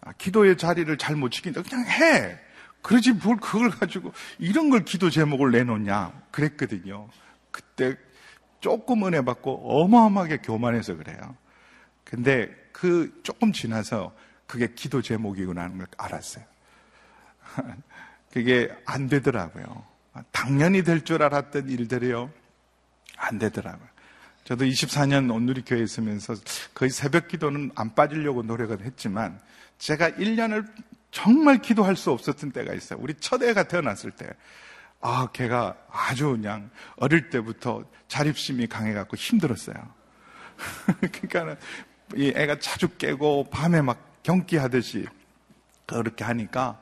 아, 0.01 0.11
기도의 0.17 0.57
자리를 0.57 0.95
잘 0.97 1.15
못 1.15 1.29
지킨다. 1.29 1.61
그냥 1.61 1.85
해. 1.87 2.39
그러지 2.81 3.13
뭘 3.13 3.37
그걸 3.37 3.69
가지고 3.69 4.11
이런 4.39 4.69
걸 4.69 4.83
기도 4.83 5.09
제목을 5.09 5.51
내놓냐. 5.51 6.23
그랬거든요. 6.31 7.07
그때 7.51 7.97
조금 8.63 9.05
은혜 9.05 9.21
받고 9.21 9.83
어마어마하게 9.83 10.37
교만해서 10.37 10.95
그래요. 10.95 11.35
근데 12.05 12.49
그 12.71 13.19
조금 13.21 13.51
지나서 13.51 14.15
그게 14.47 14.69
기도 14.73 15.01
제목이구나 15.01 15.63
하는 15.63 15.79
걸 15.79 15.87
알았어요. 15.97 16.45
그게 18.31 18.73
안 18.85 19.09
되더라고요. 19.09 19.85
당연히 20.31 20.81
될 20.83 21.03
줄 21.03 21.23
알았던 21.23 21.67
일들이요. 21.67 22.31
안 23.17 23.37
되더라고요. 23.37 23.89
저도 24.45 24.63
24년 24.63 25.33
온누리 25.33 25.63
교회에 25.65 25.83
있으면서 25.83 26.35
거의 26.73 26.89
새벽 26.89 27.27
기도는 27.27 27.71
안 27.75 27.93
빠지려고 27.95 28.43
노력을 28.43 28.79
했지만 28.79 29.41
제가 29.77 30.11
1년을 30.11 30.65
정말 31.11 31.57
기도할 31.61 31.97
수 31.97 32.11
없었던 32.11 32.53
때가 32.53 32.73
있어요. 32.73 32.97
우리 33.01 33.13
첫 33.19 33.43
애가 33.43 33.63
태어났을 33.63 34.11
때. 34.11 34.29
아, 35.05 35.27
걔가 35.33 35.75
아주 35.91 36.31
그냥 36.31 36.69
어릴 36.95 37.29
때부터 37.29 37.83
자립심이 38.07 38.67
강해갖고 38.67 39.17
힘들었어요. 39.17 39.75
그러니까는 41.11 41.57
이 42.15 42.31
애가 42.33 42.59
자주 42.59 42.87
깨고 42.97 43.49
밤에 43.49 43.81
막 43.81 44.23
경기하듯이 44.23 45.05
그렇게 45.85 46.23
하니까 46.23 46.81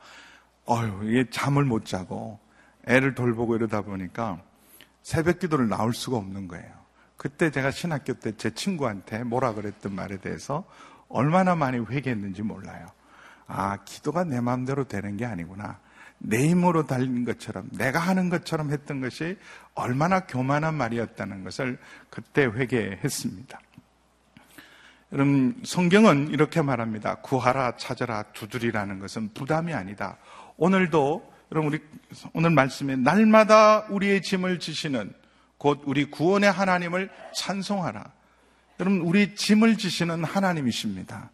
어휴 0.65 1.09
이게 1.09 1.29
잠을 1.31 1.65
못 1.65 1.85
자고 1.85 2.39
애를 2.87 3.15
돌보고 3.15 3.55
이러다 3.55 3.81
보니까 3.81 4.39
새벽 5.01 5.39
기도를 5.39 5.67
나올 5.67 5.93
수가 5.93 6.17
없는 6.17 6.47
거예요. 6.47 6.71
그때 7.17 7.49
제가 7.49 7.71
신학교 7.71 8.13
때 8.13 8.33
제 8.37 8.51
친구한테 8.53 9.23
뭐라 9.23 9.53
그랬던 9.53 9.95
말에 9.95 10.17
대해서 10.17 10.63
얼마나 11.09 11.55
많이 11.55 11.79
회개했는지 11.79 12.43
몰라요. 12.43 12.87
아, 13.47 13.77
기도가 13.83 14.23
내 14.25 14.39
마음대로 14.41 14.83
되는 14.83 15.17
게 15.17 15.25
아니구나. 15.25 15.79
내 16.23 16.47
힘으로 16.47 16.85
달린 16.85 17.25
것처럼, 17.25 17.67
내가 17.71 17.99
하는 17.99 18.29
것처럼 18.29 18.71
했던 18.71 19.01
것이 19.01 19.37
얼마나 19.73 20.21
교만한 20.21 20.75
말이었다는 20.75 21.43
것을 21.43 21.79
그때 22.09 22.45
회개했습니다. 22.45 23.59
여러분, 25.13 25.59
성경은 25.63 26.29
이렇게 26.29 26.61
말합니다. 26.61 27.15
구하라, 27.15 27.75
찾아라, 27.77 28.23
두드리라는 28.33 28.99
것은 28.99 29.33
부담이 29.33 29.73
아니다. 29.73 30.17
오늘도, 30.57 31.33
여러분, 31.51 31.73
우리, 31.73 31.81
오늘 32.33 32.51
말씀에 32.51 32.95
날마다 32.95 33.87
우리의 33.89 34.21
짐을 34.21 34.59
지시는 34.59 35.11
곧 35.57 35.81
우리 35.85 36.05
구원의 36.05 36.51
하나님을 36.51 37.09
찬송하라. 37.35 38.11
여러분, 38.79 39.01
우리 39.01 39.35
짐을 39.35 39.77
지시는 39.77 40.23
하나님이십니다. 40.23 41.31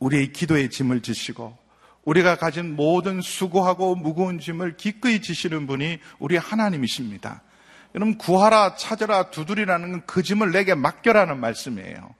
우리의 0.00 0.32
기도의 0.32 0.70
짐을 0.70 1.00
지시고, 1.00 1.56
우리가 2.08 2.36
가진 2.36 2.74
모든 2.74 3.20
수고하고 3.20 3.94
무거운 3.94 4.38
짐을 4.38 4.78
기꺼이 4.78 5.20
지시는 5.20 5.66
분이 5.66 5.98
우리 6.18 6.38
하나님이십니다. 6.38 7.42
여러분, 7.94 8.16
구하라, 8.16 8.76
찾아라, 8.76 9.30
두드리라는 9.30 9.92
건그 9.92 10.22
짐을 10.22 10.52
내게 10.52 10.74
맡겨라는 10.74 11.38
말씀이에요. 11.38 12.14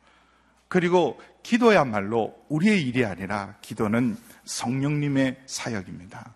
그리고 0.69 1.19
기도야말로 1.43 2.35
우리의 2.51 2.87
일이 2.87 3.07
아니라 3.07 3.55
기도는 3.63 4.19
성령님의 4.45 5.41
사역입니다. 5.47 6.35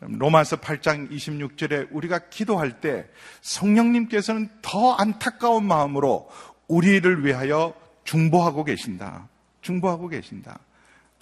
로마서 0.00 0.56
8장 0.56 1.10
26절에 1.10 1.88
우리가 1.90 2.30
기도할 2.30 2.80
때 2.80 3.06
성령님께서는 3.42 4.48
더 4.62 4.94
안타까운 4.94 5.66
마음으로 5.66 6.30
우리를 6.68 7.26
위하여 7.26 7.74
중보하고 8.04 8.64
계신다. 8.64 9.28
중보하고 9.60 10.08
계신다. 10.08 10.58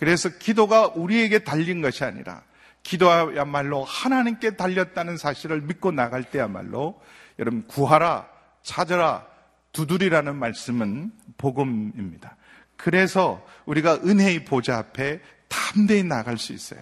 그래서 0.01 0.31
기도가 0.31 0.87
우리에게 0.87 1.41
달린 1.41 1.83
것이 1.83 2.05
아니라 2.05 2.43
기도야말로 2.83 3.85
하나님께 3.85 4.57
달렸다는 4.57 5.19
사실을 5.19 5.61
믿고 5.61 5.93
나갈 5.93 6.25
때야말로 6.25 6.99
여러분 7.39 7.67
구하라, 7.67 8.27
찾아라, 8.63 9.27
두드리라는 9.75 10.37
말씀은 10.37 11.13
복음입니다. 11.37 12.37
그래서 12.79 13.47
우리가 13.67 13.97
은혜의 13.97 14.47
보좌 14.47 14.79
앞에 14.79 15.21
담대히 15.49 16.03
나갈 16.03 16.39
수 16.39 16.55
있어요. 16.55 16.81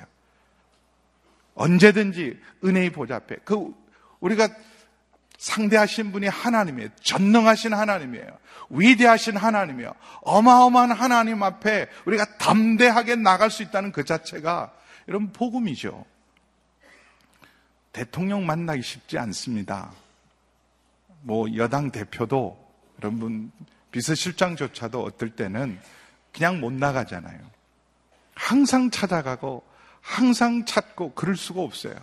언제든지 1.56 2.38
은혜의 2.64 2.90
보좌 2.90 3.16
앞에 3.16 3.38
그 3.42 3.74
우리가 4.20 4.48
상대하신 5.38 6.12
분이 6.12 6.26
하나님이에요. 6.26 6.90
전능하신 7.00 7.72
하나님이에요. 7.72 8.26
위대하신 8.70 9.36
하나님이에요. 9.36 9.94
어마어마한 10.22 10.92
하나님 10.92 11.42
앞에 11.42 11.88
우리가 12.04 12.36
담대하게 12.38 13.16
나갈 13.16 13.50
수 13.50 13.62
있다는 13.62 13.92
그 13.92 14.04
자체가 14.04 14.72
여러분 15.06 15.32
복음이죠. 15.32 16.04
대통령 17.92 18.46
만나기 18.46 18.82
쉽지 18.82 19.16
않습니다. 19.18 19.92
뭐 21.22 21.46
여당 21.56 21.90
대표도 21.90 22.68
여러분 23.00 23.50
비서실장조차도 23.92 25.02
어떨 25.02 25.30
때는 25.30 25.80
그냥 26.32 26.60
못 26.60 26.72
나가잖아요. 26.72 27.40
항상 28.34 28.90
찾아가고 28.90 29.64
항상 30.00 30.64
찾고 30.64 31.14
그럴 31.14 31.36
수가 31.36 31.60
없어요. 31.60 31.94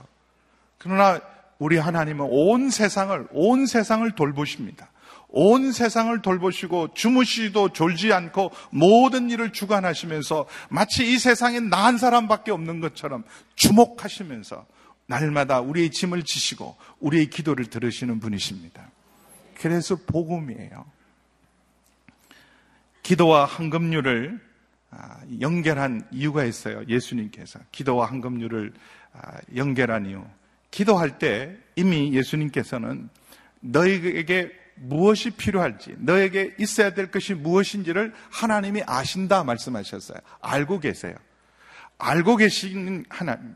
그러나 0.78 1.22
우리 1.60 1.78
하나님은 1.78 2.28
온 2.30 2.70
세상을 2.70 3.28
온 3.32 3.66
세상을 3.66 4.10
돌보십니다. 4.12 4.92
온 5.30 5.72
세상을 5.72 6.22
돌보시고 6.22 6.94
주무시도 6.94 7.74
졸지 7.74 8.14
않고 8.14 8.52
모든 8.70 9.30
일을 9.30 9.52
주관하시면서 9.52 10.48
마치 10.70 11.12
이 11.12 11.18
세상에 11.20 11.60
나 11.60 11.86
한 11.86 11.98
사람밖에 11.98 12.52
없는 12.52 12.80
것처럼 12.80 13.24
주목하시면서 13.56 14.66
날마다 15.08 15.60
우리의 15.60 15.92
짐을 15.92 16.24
지시고 16.24 16.76
우리의 17.00 17.30
기도를 17.30 17.66
들으시는 17.66 18.20
분이십니다. 18.20 18.90
그래서 19.60 19.96
복음이에요. 19.96 20.86
기도와 23.04 23.46
헌금률을 23.46 24.42
아, 24.90 25.20
연결한 25.42 26.08
이유가 26.12 26.44
있어요. 26.44 26.84
예수님께서 26.88 27.60
기도와 27.72 28.08
헌금률을 28.08 28.74
아, 29.14 29.38
연결한 29.56 30.08
이유. 30.08 30.24
기도할 30.76 31.20
때 31.20 31.56
이미 31.78 32.12
예수님께서는 32.12 33.08
너에게 33.62 34.52
무엇이 34.76 35.30
필요할지, 35.30 35.96
너에게 36.00 36.54
있어야 36.60 36.94
될 36.94 37.12
것이 37.12 37.34
무엇인지를 37.34 38.14
하나님이 38.30 38.84
아신다 38.86 39.46
말씀하셨어요. 39.46 40.18
알고 40.42 40.82
계세요. 40.82 41.16
알고 41.98 42.36
계시는 42.36 43.06
하나님. 43.08 43.56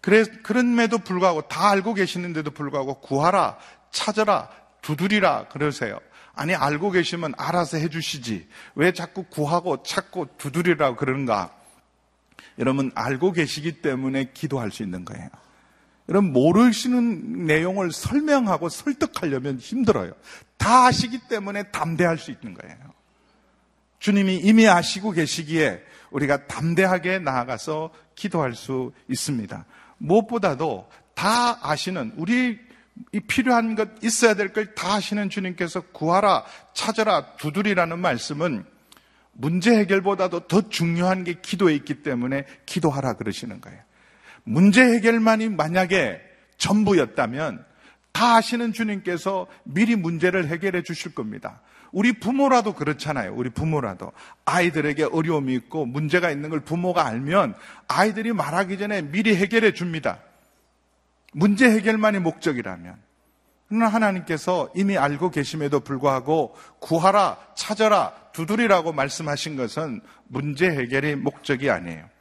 그래, 0.00 0.24
그런에도 0.42 0.98
불구하고, 0.98 1.42
다 1.42 1.70
알고 1.70 1.94
계시는데도 1.94 2.50
불구하고, 2.50 3.00
구하라, 3.00 3.56
찾아라, 3.92 4.50
두드리라, 4.82 5.46
그러세요. 5.46 6.00
아니, 6.34 6.52
알고 6.52 6.90
계시면 6.90 7.34
알아서 7.38 7.76
해주시지. 7.76 8.48
왜 8.74 8.92
자꾸 8.92 9.22
구하고 9.22 9.84
찾고 9.84 10.36
두드리라고 10.36 10.96
그러는가? 10.96 11.54
여러분, 12.58 12.90
알고 12.96 13.30
계시기 13.30 13.82
때문에 13.82 14.32
기도할 14.34 14.72
수 14.72 14.82
있는 14.82 15.04
거예요. 15.04 15.28
여러분, 16.08 16.32
모르시는 16.32 17.46
내용을 17.46 17.92
설명하고 17.92 18.68
설득하려면 18.68 19.58
힘들어요. 19.58 20.12
다 20.58 20.86
아시기 20.86 21.20
때문에 21.28 21.64
담대할 21.70 22.18
수 22.18 22.30
있는 22.30 22.54
거예요. 22.54 22.76
주님이 23.98 24.36
이미 24.36 24.68
아시고 24.68 25.12
계시기에 25.12 25.82
우리가 26.10 26.46
담대하게 26.46 27.20
나아가서 27.20 27.90
기도할 28.14 28.54
수 28.54 28.92
있습니다. 29.08 29.64
무엇보다도 29.98 30.88
다 31.14 31.58
아시는 31.62 32.12
우리 32.16 32.58
이 33.12 33.20
필요한 33.20 33.74
것 33.74 33.88
있어야 34.02 34.34
될 34.34 34.52
걸다 34.52 34.94
하시는 34.94 35.30
주님께서 35.30 35.80
구하라, 35.80 36.44
찾아라, 36.74 37.36
두드리라는 37.36 37.98
말씀은 37.98 38.64
문제 39.32 39.74
해결보다도 39.76 40.46
더 40.46 40.68
중요한 40.68 41.24
게 41.24 41.40
기도에 41.40 41.74
있기 41.74 42.02
때문에 42.02 42.44
기도하라 42.66 43.14
그러시는 43.14 43.60
거예요. 43.60 43.80
문제 44.44 44.82
해결만이 44.82 45.48
만약에 45.50 46.20
전부였다면 46.58 47.64
다 48.12 48.36
아시는 48.36 48.72
주님께서 48.72 49.46
미리 49.64 49.96
문제를 49.96 50.46
해결해 50.46 50.82
주실 50.82 51.14
겁니다. 51.14 51.60
우리 51.90 52.12
부모라도 52.12 52.74
그렇잖아요. 52.74 53.34
우리 53.34 53.50
부모라도. 53.50 54.12
아이들에게 54.44 55.04
어려움이 55.04 55.54
있고 55.54 55.86
문제가 55.86 56.30
있는 56.30 56.50
걸 56.50 56.60
부모가 56.60 57.06
알면 57.06 57.54
아이들이 57.88 58.32
말하기 58.32 58.78
전에 58.78 59.02
미리 59.02 59.34
해결해 59.34 59.72
줍니다. 59.72 60.20
문제 61.32 61.70
해결만이 61.70 62.18
목적이라면. 62.20 62.96
그러나 63.68 63.88
하나님께서 63.88 64.70
이미 64.74 64.98
알고 64.98 65.30
계심에도 65.30 65.80
불구하고 65.80 66.54
구하라, 66.80 67.38
찾아라, 67.56 68.12
두드리라고 68.32 68.92
말씀하신 68.92 69.56
것은 69.56 70.00
문제 70.28 70.70
해결이 70.70 71.16
목적이 71.16 71.70
아니에요. 71.70 72.13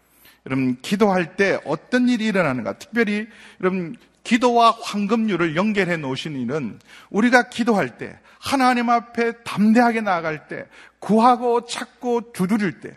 여러분, 0.45 0.77
기도할 0.81 1.35
때 1.35 1.59
어떤 1.65 2.09
일이 2.09 2.25
일어나는가? 2.25 2.73
특별히 2.77 3.27
여러분, 3.61 3.95
기도와 4.23 4.71
황금률을 4.71 5.55
연결해 5.55 5.97
놓으신 5.97 6.35
일은 6.39 6.79
우리가 7.09 7.49
기도할 7.49 7.97
때, 7.97 8.19
하나님 8.39 8.89
앞에 8.89 9.43
담대하게 9.43 10.01
나아갈 10.01 10.47
때, 10.47 10.65
구하고 10.99 11.65
찾고 11.65 12.33
두드릴 12.33 12.79
때, 12.79 12.95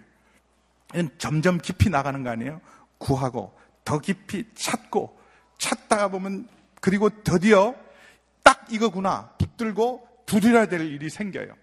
점점 1.18 1.58
깊이 1.58 1.90
나가는 1.90 2.22
거 2.22 2.30
아니에요? 2.30 2.60
구하고 2.98 3.56
더 3.84 3.98
깊이 3.98 4.44
찾고 4.54 5.18
찾다가 5.58 6.08
보면 6.08 6.48
그리고 6.80 7.10
드디어 7.22 7.74
딱 8.42 8.66
이거구나 8.70 9.30
붙들고 9.38 10.08
두드려야 10.26 10.66
될 10.66 10.80
일이 10.82 11.10
생겨요. 11.10 11.54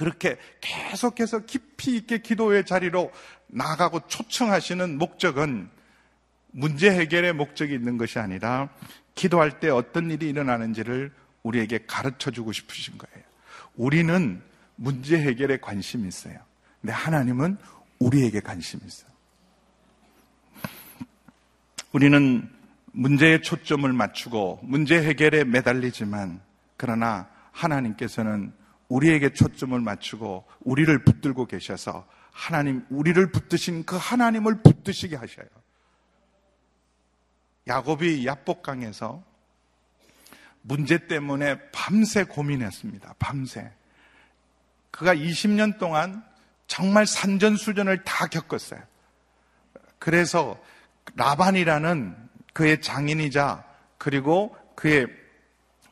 그렇게 0.00 0.38
계속해서 0.62 1.40
깊이 1.40 1.94
있게 1.94 2.22
기도의 2.22 2.64
자리로 2.64 3.12
나가고 3.48 4.06
초청하시는 4.06 4.96
목적은 4.96 5.68
문제 6.52 6.90
해결의 6.90 7.34
목적이 7.34 7.74
있는 7.74 7.98
것이 7.98 8.18
아니라 8.18 8.70
기도할 9.14 9.60
때 9.60 9.68
어떤 9.68 10.10
일이 10.10 10.30
일어나는지를 10.30 11.12
우리에게 11.42 11.80
가르쳐 11.86 12.30
주고 12.30 12.50
싶으신 12.50 12.96
거예요. 12.96 13.26
우리는 13.76 14.40
문제 14.76 15.20
해결에 15.20 15.58
관심이 15.58 16.08
있어요. 16.08 16.38
근데 16.80 16.94
하나님은 16.94 17.58
우리에게 17.98 18.40
관심이 18.40 18.80
있어요. 18.86 19.10
우리는 21.92 22.48
문제에 22.92 23.42
초점을 23.42 23.92
맞추고 23.92 24.60
문제 24.62 25.02
해결에 25.02 25.44
매달리지만 25.44 26.40
그러나 26.78 27.28
하나님께서는 27.52 28.58
우리에게 28.90 29.32
초점을 29.32 29.80
맞추고 29.80 30.44
우리를 30.60 31.04
붙들고 31.04 31.46
계셔서 31.46 32.06
하나님, 32.32 32.84
우리를 32.90 33.30
붙드신 33.30 33.84
그 33.86 33.96
하나님을 33.96 34.62
붙드시게 34.62 35.16
하셔요. 35.16 35.46
야곱이 37.66 38.26
야복강에서 38.26 39.22
문제 40.62 41.06
때문에 41.06 41.70
밤새 41.70 42.24
고민했습니다. 42.24 43.14
밤새. 43.18 43.72
그가 44.90 45.14
20년 45.14 45.78
동안 45.78 46.24
정말 46.66 47.06
산전수전을 47.06 48.02
다 48.02 48.26
겪었어요. 48.26 48.82
그래서 49.98 50.60
라반이라는 51.14 52.16
그의 52.52 52.80
장인이자 52.80 53.64
그리고 53.98 54.56
그의 54.74 55.06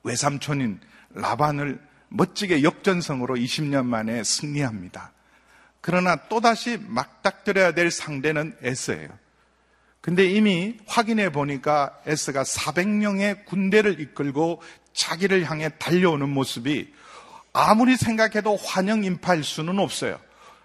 외삼촌인 0.02 0.80
라반을 1.10 1.87
멋지게 2.08 2.62
역전성으로 2.62 3.34
20년 3.36 3.84
만에 3.84 4.24
승리합니다. 4.24 5.12
그러나 5.80 6.16
또다시 6.28 6.78
막닥뜨려야 6.80 7.72
될 7.72 7.90
상대는 7.90 8.56
에스예요. 8.62 9.08
근데 10.00 10.24
이미 10.24 10.78
확인해 10.86 11.30
보니까 11.30 11.98
에스가 12.06 12.42
400명의 12.42 13.44
군대를 13.44 14.00
이끌고 14.00 14.62
자기를 14.92 15.44
향해 15.50 15.68
달려오는 15.78 16.28
모습이 16.28 16.92
아무리 17.52 17.96
생각해도 17.96 18.56
환영 18.56 19.04
인파일 19.04 19.44
수는 19.44 19.78
없어요. 19.78 20.18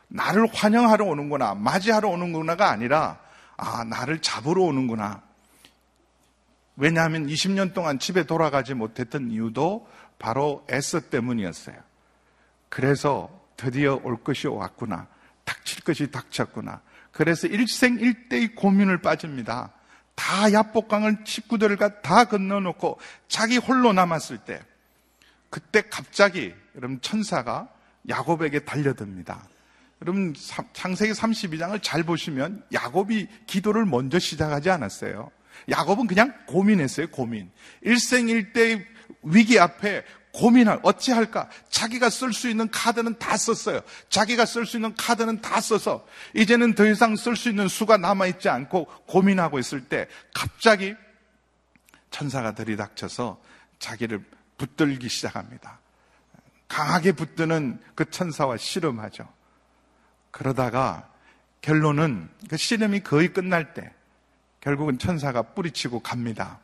나를 0.08 0.48
환영하러 0.54 1.06
오는구나, 1.06 1.56
맞이하러 1.56 2.10
오는구나가 2.10 2.70
아니라, 2.70 3.20
아, 3.58 3.84
나를 3.84 4.22
잡으러 4.22 4.62
오는구나. 4.64 5.24
왜냐하면 6.76 7.28
20년 7.28 7.74
동안 7.74 8.00
집에 8.00 8.24
돌아가지 8.24 8.74
못했던 8.74 9.30
이유도 9.32 9.88
바로 10.24 10.66
에스 10.70 11.10
때문이었어요. 11.10 11.76
그래서 12.70 13.30
드디어 13.58 14.00
올 14.04 14.24
것이 14.24 14.48
왔구나. 14.48 15.08
닥칠 15.44 15.84
것이 15.84 16.12
닥쳤구나. 16.12 16.82
그래서 17.12 17.46
일생일대의 17.48 18.56
고민을 18.56 19.02
빠집니다. 19.02 19.74
다 20.16 20.54
야복강을 20.54 21.26
식구들과 21.26 22.02
다 22.02 22.24
건너놓고 22.24 23.02
자기 23.28 23.58
홀로 23.58 23.92
남았을 23.92 24.38
때 24.38 24.62
그때 25.50 25.82
갑자기 25.82 26.56
여러분 26.78 27.02
천사가 27.02 27.68
야곱에게 28.08 28.60
달려듭니다. 28.60 29.46
여러분 30.02 30.34
창세기 30.72 31.12
32장을 31.12 31.78
잘 31.84 32.04
보시면 32.04 32.64
야곱이 32.72 33.28
기도를 33.46 33.84
먼저 33.84 34.20
시작하지 34.20 34.70
않았어요. 34.70 35.32
야곱은 35.70 36.08
그냥 36.08 36.34
고민했어요. 36.48 37.08
고민. 37.10 37.52
일생일대의 37.82 38.93
위기 39.22 39.60
앞에 39.60 40.04
고민할 40.34 40.80
어찌할까? 40.82 41.50
자기가 41.70 42.10
쓸 42.10 42.34
수 42.34 42.50
있는 42.50 42.70
카드는 42.72 43.20
다 43.20 43.38
썼어요. 43.38 43.82
자기가 44.10 44.46
쓸 44.46 44.66
수 44.66 44.78
있는 44.78 44.96
카드는 44.96 45.42
다 45.42 45.62
써서 45.62 46.06
이제는 46.34 46.74
더 46.74 46.88
이상 46.88 47.16
쓸 47.16 47.36
수 47.36 47.50
있는 47.50 47.68
수가 47.68 47.98
남아 47.98 48.26
있지 48.28 48.50
않고 48.50 48.86
고민하고 49.08 49.60
있을 49.60 49.86
때 49.86 50.08
갑자기 50.34 50.96
천사가 52.10 52.54
들이닥쳐서 52.56 53.40
자기를 53.78 54.24
붙들기 54.58 55.08
시작합니다. 55.08 55.80
강하게 56.68 57.12
붙드는 57.12 57.80
그 57.94 58.10
천사와 58.10 58.58
씨름하죠. 58.58 59.32
그러다가 60.32 61.10
결론은 61.62 62.30
그 62.50 62.58
씨름이 62.58 63.02
거의 63.02 63.32
끝날 63.32 63.76
때 63.76 63.94
결국은 64.62 64.98
천사가 64.98 65.44
뿌리치고 65.44 66.00
갑니다. 66.00 66.60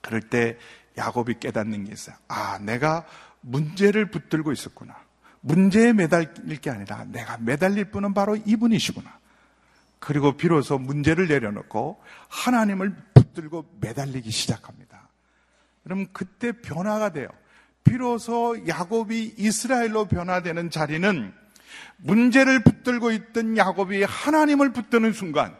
그럴 0.00 0.20
때 0.22 0.56
야곱이 0.96 1.34
깨닫는 1.40 1.84
게 1.84 1.92
있어요. 1.92 2.16
아, 2.28 2.58
내가 2.58 3.04
문제를 3.40 4.10
붙들고 4.10 4.52
있었구나. 4.52 4.96
문제에 5.40 5.92
매달릴 5.92 6.56
게 6.60 6.70
아니라 6.70 7.04
내가 7.04 7.36
매달릴 7.38 7.90
분은 7.90 8.14
바로 8.14 8.36
이분이시구나. 8.36 9.18
그리고 9.98 10.36
비로소 10.36 10.78
문제를 10.78 11.28
내려놓고 11.28 12.02
하나님을 12.28 12.94
붙들고 13.14 13.76
매달리기 13.80 14.30
시작합니다. 14.30 15.08
그럼 15.82 16.06
그때 16.12 16.52
변화가 16.52 17.10
돼요. 17.10 17.28
비로소 17.84 18.66
야곱이 18.66 19.34
이스라엘로 19.36 20.06
변화되는 20.06 20.70
자리는 20.70 21.32
문제를 21.98 22.62
붙들고 22.62 23.12
있던 23.12 23.56
야곱이 23.56 24.02
하나님을 24.02 24.72
붙드는 24.72 25.12
순간 25.12 25.54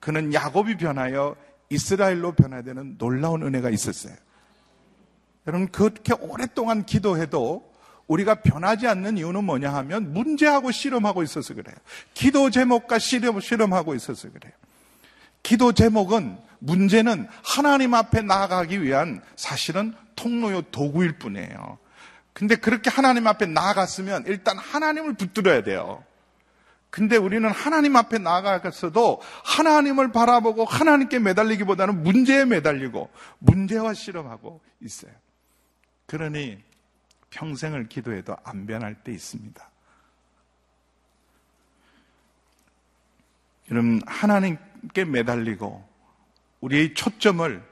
그는 0.00 0.32
야곱이 0.32 0.76
변하여 0.76 1.36
이스라엘로 1.70 2.32
변화되는 2.32 2.98
놀라운 2.98 3.42
은혜가 3.42 3.70
있었어요. 3.70 4.14
여러분, 5.48 5.66
그렇게 5.68 6.12
오랫동안 6.12 6.84
기도해도 6.84 7.72
우리가 8.06 8.36
변하지 8.42 8.86
않는 8.86 9.16
이유는 9.16 9.44
뭐냐 9.44 9.72
하면 9.74 10.12
문제하고 10.12 10.70
씨름하고 10.70 11.22
있어서 11.22 11.54
그래요. 11.54 11.74
기도 12.12 12.50
제목과 12.50 12.98
씨름, 12.98 13.40
씨름하고 13.40 13.94
있어서 13.94 14.28
그래요. 14.30 14.52
기도 15.42 15.72
제목은 15.72 16.36
문제는 16.58 17.28
하나님 17.42 17.94
앞에 17.94 18.22
나아가기 18.22 18.82
위한 18.82 19.22
사실은 19.36 19.94
통로요 20.16 20.62
도구일 20.62 21.18
뿐이에요. 21.18 21.78
근데 22.34 22.54
그렇게 22.54 22.90
하나님 22.90 23.26
앞에 23.26 23.46
나아갔으면 23.46 24.24
일단 24.26 24.58
하나님을 24.58 25.14
붙들어야 25.14 25.62
돼요. 25.62 26.04
근데 26.90 27.16
우리는 27.16 27.48
하나님 27.50 27.96
앞에 27.96 28.18
나아갔어도 28.18 29.20
하나님을 29.44 30.12
바라보고 30.12 30.64
하나님께 30.64 31.18
매달리기보다는 31.18 32.02
문제에 32.02 32.44
매달리고 32.44 33.10
문제와 33.38 33.94
실험하고 33.94 34.60
있어요. 34.82 35.12
그러니 36.08 36.58
평생을 37.30 37.88
기도해도 37.88 38.34
안 38.42 38.66
변할 38.66 38.94
때 38.94 39.12
있습니다. 39.12 39.70
여러분, 43.70 44.00
하나님께 44.06 45.04
매달리고 45.04 45.86
우리의 46.60 46.94
초점을 46.94 47.62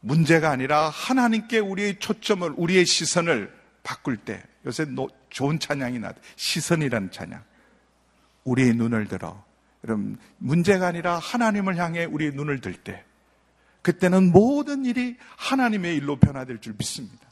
문제가 0.00 0.50
아니라 0.50 0.90
하나님께 0.90 1.60
우리의 1.60 2.00
초점을, 2.00 2.52
우리의 2.56 2.84
시선을 2.84 3.54
바꿀 3.84 4.16
때 4.16 4.42
요새 4.66 4.86
좋은 5.30 5.60
찬양이 5.60 6.00
나왔 6.00 6.16
시선이라는 6.34 7.12
찬양. 7.12 7.44
우리의 8.42 8.74
눈을 8.74 9.06
들어. 9.06 9.44
여러분, 9.84 10.18
문제가 10.38 10.88
아니라 10.88 11.18
하나님을 11.20 11.76
향해 11.76 12.04
우리의 12.04 12.32
눈을 12.32 12.60
들 12.60 12.74
때, 12.74 13.04
그때는 13.82 14.32
모든 14.32 14.84
일이 14.84 15.16
하나님의 15.36 15.96
일로 15.96 16.18
변화될 16.18 16.60
줄 16.60 16.74
믿습니다. 16.76 17.28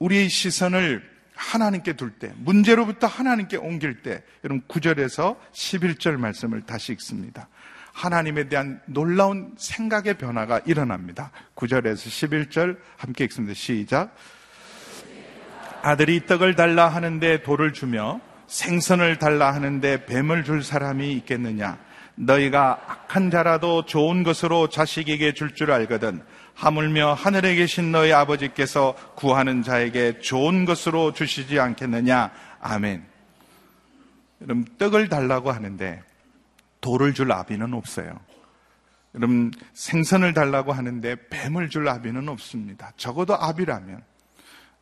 우리의 0.00 0.28
시선을 0.30 1.08
하나님께 1.36 1.92
둘 1.92 2.10
때, 2.10 2.32
문제로부터 2.36 3.06
하나님께 3.06 3.58
옮길 3.58 4.02
때, 4.02 4.22
여러분 4.44 4.62
9절에서 4.66 5.36
11절 5.52 6.16
말씀을 6.16 6.62
다시 6.62 6.92
읽습니다. 6.92 7.48
하나님에 7.92 8.48
대한 8.48 8.80
놀라운 8.86 9.54
생각의 9.56 10.14
변화가 10.14 10.60
일어납니다. 10.64 11.30
9절에서 11.54 12.48
11절 12.48 12.78
함께 12.96 13.24
읽습니다. 13.24 13.54
시작. 13.54 14.14
아들이 15.82 16.24
떡을 16.26 16.56
달라 16.56 16.88
하는데 16.88 17.42
돌을 17.42 17.72
주며 17.72 18.20
생선을 18.46 19.18
달라 19.18 19.54
하는데 19.54 20.04
뱀을 20.06 20.44
줄 20.44 20.62
사람이 20.62 21.12
있겠느냐? 21.12 21.78
너희가 22.16 22.80
악한 22.86 23.30
자라도 23.30 23.84
좋은 23.84 24.22
것으로 24.22 24.68
자식에게 24.68 25.32
줄줄 25.32 25.54
줄 25.54 25.72
알거든. 25.72 26.22
하물며 26.60 27.14
하늘에 27.14 27.54
계신 27.54 27.90
너희 27.90 28.12
아버지께서 28.12 28.94
구하는 29.14 29.62
자에게 29.62 30.20
좋은 30.20 30.66
것으로 30.66 31.14
주시지 31.14 31.58
않겠느냐? 31.58 32.30
아멘. 32.60 33.02
여러분, 34.42 34.66
떡을 34.76 35.08
달라고 35.08 35.52
하는데 35.52 36.02
돌을 36.82 37.14
줄 37.14 37.32
아비는 37.32 37.72
없어요. 37.72 38.20
여러분, 39.14 39.50
생선을 39.72 40.34
달라고 40.34 40.74
하는데 40.74 41.16
뱀을 41.30 41.70
줄 41.70 41.88
아비는 41.88 42.28
없습니다. 42.28 42.92
적어도 42.98 43.34
아비라면. 43.34 44.02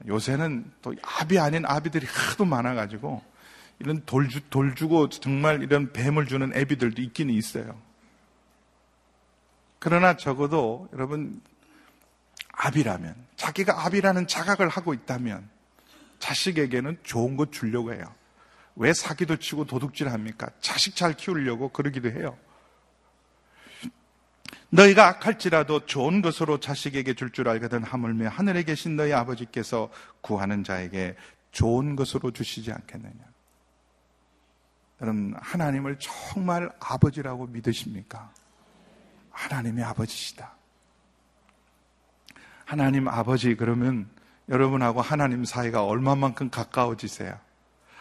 요새는 0.09 0.73
또 0.83 0.95
아비 1.03 1.39
아닌 1.39 1.65
아비들이 1.65 2.07
하도 2.07 2.45
많아가지고 2.45 3.23
이런 3.79 4.03
돌, 4.05 4.29
주, 4.29 4.41
돌 4.51 4.75
주고 4.75 5.09
정말 5.11 5.63
이런 5.63 5.93
뱀을 5.93 6.27
주는 6.27 6.53
애비들도 6.57 7.01
있기는 7.03 7.33
있어요. 7.33 7.81
그러나 9.79 10.17
적어도 10.17 10.89
여러분 10.93 11.41
아비라면 12.59 13.15
자기가 13.37 13.85
아비라는 13.87 14.27
자각을 14.27 14.69
하고 14.69 14.93
있다면 14.93 15.49
자식에게는 16.19 16.99
좋은 17.05 17.37
것 17.37 17.53
주려고 17.53 17.95
해요. 17.95 18.13
왜 18.75 18.93
사기도 18.93 19.37
치고 19.37 19.65
도둑질 19.65 20.09
합니까? 20.09 20.49
자식 20.61 20.97
잘 20.97 21.15
키우려고 21.15 21.69
그러기도 21.69 22.11
해요. 22.11 22.37
너희가 24.71 25.07
악할지라도 25.07 25.87
좋은 25.87 26.21
것으로 26.21 26.59
자식에게 26.59 27.15
줄줄 27.15 27.33
줄 27.33 27.49
알거든 27.49 27.85
하물며 27.85 28.29
하늘에 28.29 28.65
계신 28.65 28.97
너희 28.97 29.13
아버지께서 29.13 29.91
구하는 30.21 30.65
자에게 30.65 31.17
좋은 31.53 31.97
것으로 31.97 32.33
주시지 32.33 32.73
않겠느냐. 32.73 33.25
여러분, 35.01 35.35
하나님을 35.39 35.97
정말 36.01 36.71
아버지라고 36.81 37.47
믿으십니까? 37.47 38.33
하나님의 39.31 39.85
아버지시다. 39.85 40.58
하나님 42.69 43.09
아버지 43.09 43.55
그러면 43.55 44.11
여러분하고 44.51 45.01
하나님 45.01 45.47
사이가 45.47 45.87
얼마만큼 45.87 46.51
가까워지세요? 46.51 47.35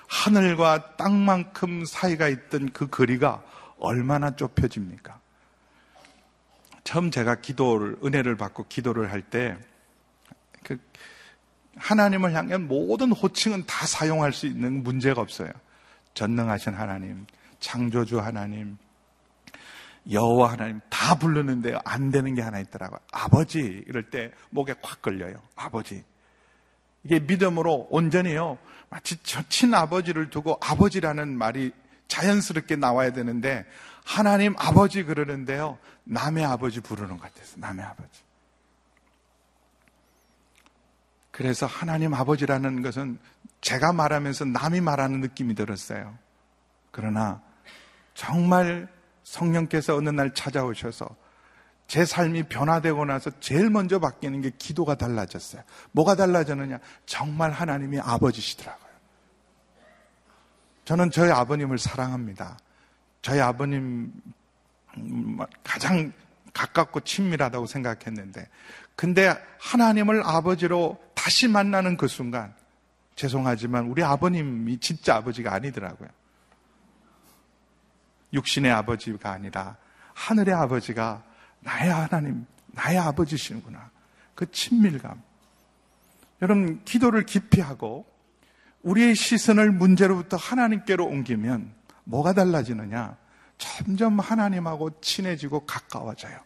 하늘과 0.10 0.98
땅만큼 0.98 1.86
사이가 1.86 2.28
있던 2.28 2.74
그 2.74 2.90
거리가 2.90 3.42
얼마나 3.80 4.36
좁혀집니까? 4.36 5.22
처음 6.84 7.12
제가 7.12 7.36
기도를, 7.36 7.96
은혜를 8.04 8.36
받고 8.36 8.66
기도를 8.68 9.10
할 9.10 9.22
때, 9.22 9.58
그, 10.64 10.78
하나님을 11.78 12.34
향한 12.34 12.68
모든 12.68 13.14
호칭은 13.14 13.68
다 13.68 13.88
사용할 13.88 14.34
수 14.34 14.48
있는 14.48 14.84
문제가 14.84 15.22
없어요. 15.22 15.50
전능하신 16.14 16.74
하나님, 16.74 17.26
창조주 17.62 18.20
하나님, 18.20 18.78
여호와 20.12 20.54
하나님 20.54 20.80
다 20.90 21.16
부르는데요. 21.16 21.80
안 21.84 22.12
되는 22.12 22.34
게 22.34 22.42
하나 22.42 22.60
있더라고요. 22.60 23.00
아버지 23.12 23.84
이럴 23.88 24.10
때 24.10 24.32
목에 24.50 24.74
콱 24.82 25.02
걸려요. 25.02 25.42
아버지. 25.56 26.04
이게 27.04 27.20
믿음으로 27.20 27.88
온전히요. 27.90 28.58
마치 28.90 29.18
친 29.50 29.74
아버지를 29.74 30.30
두고 30.30 30.58
아버지라는 30.62 31.38
말이 31.38 31.72
자연스럽게 32.08 32.78
나와야 32.78 33.12
되는데 33.12 33.66
하나님 34.06 34.56
아버지 34.58 35.04
그러는데요. 35.04 35.78
남의 36.06 36.46
아버지 36.46 36.80
부르는 36.80 37.18
것 37.18 37.22
같아서 37.22 37.58
남의 37.58 37.86
아버지. 37.86 38.22
그래서 41.32 41.66
하나님 41.66 42.14
아버지라는 42.14 42.82
것은 42.82 43.20
제가 43.62 43.94
말하면서 43.94 44.46
남이 44.46 44.82
말하는 44.82 45.20
느낌이 45.20 45.54
들었어요. 45.54 46.18
그러나 46.92 47.42
정말 48.14 48.88
성령께서 49.28 49.96
어느 49.96 50.10
날 50.10 50.34
찾아오셔서 50.34 51.08
제 51.88 52.06
삶이 52.06 52.44
변화되고 52.44 53.06
나서 53.06 53.30
제일 53.40 53.70
먼저 53.70 54.00
바뀌는 54.00 54.42
게 54.42 54.52
기도가 54.58 54.96
달라졌어요. 54.96 55.64
뭐가 55.92 56.16
달라졌느냐? 56.16 56.80
정말 57.06 57.52
하나님이 57.52 58.00
아버지시더라고요. 58.00 58.88
저는 60.86 61.12
저희 61.12 61.32
아버님을 61.32 61.78
사랑합니다. 61.78 62.58
저희 63.22 63.40
아버님 63.42 64.12
음, 64.98 65.38
가장 65.64 66.14
가깝고 66.54 67.02
친밀하다고 67.02 67.66
생각했는데, 67.66 68.48
근데 68.96 69.36
하나님을 69.60 70.24
아버지로 70.26 70.98
다시 71.14 71.48
만나는 71.48 71.98
그 71.98 72.08
순간, 72.08 72.54
죄송하지만 73.16 73.88
우리 73.88 74.04
아버님이 74.04 74.78
진짜 74.80 75.16
아버지가 75.18 75.54
아니더라고요. 75.54 76.10
육신의 78.34 78.72
아버지가 78.72 79.32
아니라 79.32 79.78
하늘의 80.14 80.54
아버지가 80.54 81.24
나의 81.60 81.92
하나님, 81.92 82.46
나의 82.68 82.98
아버지시는구나. 82.98 83.90
그 84.36 84.50
친밀감. 84.52 85.22
여러분, 86.42 86.84
기도를 86.86 87.26
깊이 87.26 87.62
하고 87.62 88.06
우리의 88.84 89.16
시선을 89.16 89.72
문제로부터 89.72 90.38
하나님께로 90.38 91.06
옮기면 91.06 91.74
뭐가 92.04 92.34
달라지느냐? 92.34 93.18
점점 93.58 94.20
하나님하고 94.20 95.02
친해지고 95.02 95.66
가까워져요. 95.66 96.38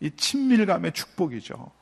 이 0.00 0.10
친밀감의 0.16 0.92
축복이죠. 0.92 1.72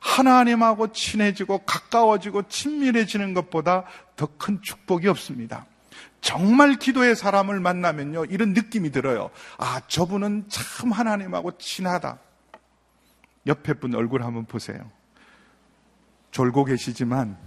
하나님하고 0.00 0.92
친해지고 0.92 1.58
가까워지고 1.64 2.48
친밀해지는 2.48 3.34
것보다 3.34 3.84
더 4.14 4.28
큰 4.38 4.60
축복이 4.62 5.08
없습니다. 5.08 5.66
정말 6.26 6.74
기도의 6.74 7.14
사람을 7.14 7.60
만나면요, 7.60 8.24
이런 8.24 8.52
느낌이 8.52 8.90
들어요. 8.90 9.30
아, 9.58 9.80
저분은 9.86 10.46
참 10.48 10.90
하나님하고 10.90 11.56
친하다. 11.56 12.18
옆에 13.46 13.74
분 13.74 13.94
얼굴 13.94 14.24
한번 14.24 14.44
보세요. 14.44 14.90
졸고 16.32 16.64
계시지만, 16.64 17.38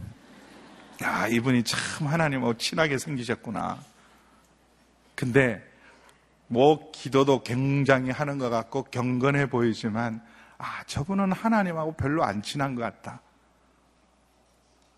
야, 1.03 1.27
이분이 1.27 1.63
참 1.63 2.07
하나님하고 2.07 2.55
친하게 2.55 2.97
생기셨구나. 2.97 3.79
근데, 5.13 5.61
뭐, 6.47 6.89
기도도 6.93 7.43
굉장히 7.43 8.11
하는 8.11 8.37
것 8.37 8.49
같고 8.49 8.83
경건해 8.83 9.49
보이지만, 9.49 10.23
아, 10.57 10.83
저분은 10.85 11.33
하나님하고 11.33 11.97
별로 11.97 12.23
안 12.23 12.41
친한 12.41 12.75
것 12.75 12.81
같다. 12.81 13.19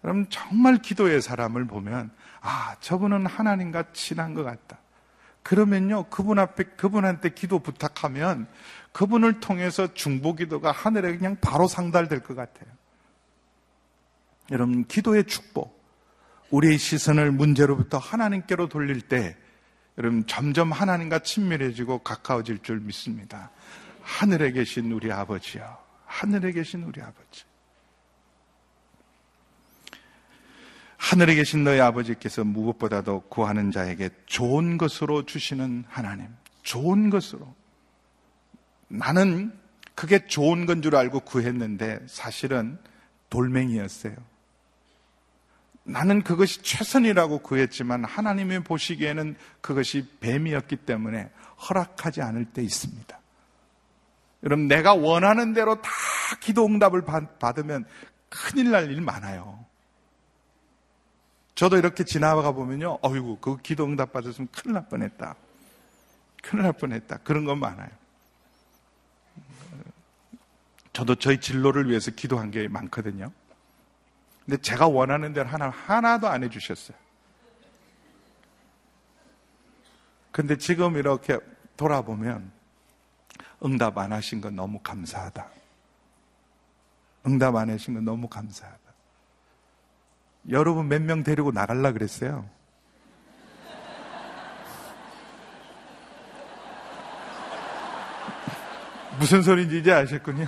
그럼 0.01 0.25
정말 0.29 0.77
기도의 0.77 1.21
사람을 1.21 1.65
보면, 1.65 2.11
아, 2.41 2.75
저분은 2.79 3.27
하나님과 3.27 3.93
친한 3.93 4.33
것 4.33 4.43
같다. 4.43 4.79
그러면요, 5.43 6.05
그분 6.09 6.39
앞에, 6.39 6.63
그분한테 6.75 7.29
기도 7.29 7.59
부탁하면 7.59 8.47
그분을 8.91 9.39
통해서 9.39 9.93
중보 9.93 10.35
기도가 10.35 10.71
하늘에 10.71 11.17
그냥 11.17 11.37
바로 11.41 11.67
상달될 11.67 12.21
것 12.21 12.35
같아요. 12.35 12.69
여러분, 14.51 14.85
기도의 14.85 15.25
축복. 15.25 15.79
우리의 16.49 16.77
시선을 16.77 17.31
문제로부터 17.31 17.97
하나님께로 17.97 18.67
돌릴 18.67 19.01
때, 19.01 19.37
여러분, 19.97 20.25
점점 20.27 20.71
하나님과 20.71 21.19
친밀해지고 21.19 21.99
가까워질 21.99 22.59
줄 22.59 22.79
믿습니다. 22.79 23.51
하늘에 24.01 24.51
계신 24.51 24.91
우리 24.91 25.11
아버지요. 25.11 25.77
하늘에 26.05 26.51
계신 26.51 26.83
우리 26.83 27.01
아버지. 27.01 27.45
하늘에 31.01 31.33
계신 31.33 31.63
너희 31.63 31.79
아버지께서 31.81 32.43
무엇보다도 32.43 33.21
구하는 33.21 33.71
자에게 33.71 34.11
좋은 34.27 34.77
것으로 34.77 35.25
주시는 35.25 35.83
하나님. 35.89 36.27
좋은 36.61 37.09
것으로. 37.09 37.53
나는 38.87 39.51
그게 39.95 40.27
좋은 40.27 40.67
건 40.67 40.83
줄 40.83 40.95
알고 40.95 41.21
구했는데 41.21 41.99
사실은 42.07 42.77
돌멩이였어요. 43.31 44.15
나는 45.83 46.21
그것이 46.21 46.61
최선이라고 46.61 47.39
구했지만 47.39 48.05
하나님이 48.05 48.59
보시기에는 48.59 49.35
그것이 49.59 50.07
뱀이었기 50.19 50.77
때문에 50.77 51.31
허락하지 51.67 52.21
않을 52.21 52.45
때 52.45 52.61
있습니다. 52.61 53.19
여러분, 54.43 54.67
내가 54.67 54.93
원하는 54.93 55.53
대로 55.53 55.81
다 55.81 55.89
기도 56.39 56.65
응답을 56.67 57.03
받으면 57.39 57.85
큰일 58.29 58.69
날 58.69 58.85
일 58.91 59.01
많아요. 59.01 59.65
저도 61.62 61.78
이렇게 61.78 62.04
지나가 62.04 62.52
보면요. 62.54 62.97
어이구, 63.04 63.38
그 63.39 63.58
기도 63.58 63.86
응답 63.86 64.13
받았으면 64.13 64.47
큰일 64.52 64.74
날 64.74 64.89
뻔했다. 64.89 65.36
큰일 66.41 66.63
날 66.63 66.74
뻔했다. 66.74 67.17
그런 67.17 67.45
건 67.45 67.60
많아요. 67.60 67.88
저도 70.91 71.13
저희 71.13 71.39
진로를 71.39 71.88
위해서 71.88 72.10
기도한 72.10 72.50
게 72.50 72.67
많거든요. 72.67 73.32
근데 74.43 74.60
제가 74.60 74.88
원하는 74.88 75.34
대로 75.34 75.47
하나, 75.50 75.69
하나도 75.69 76.28
안 76.28 76.43
해주셨어요. 76.43 76.97
근데 80.32 80.58
지금 80.58 80.97
이렇게 80.97 81.38
돌아보면 81.78 82.52
응답 83.63 84.00
안 84.00 84.13
하신 84.13 84.41
건 84.41 84.56
너무 84.56 84.80
감사하다. 84.80 85.47
응답 87.28 87.56
안 87.56 87.69
하신 87.69 87.93
건 87.93 88.06
너무 88.06 88.28
감사하다. 88.28 88.81
여러분 90.49 90.88
몇 90.88 91.01
명 91.01 91.23
데리고 91.23 91.51
나갈라 91.51 91.91
그랬어요. 91.91 92.47
무슨 99.19 99.41
소리인지 99.43 99.80
이제 99.80 99.91
아셨군요. 99.91 100.47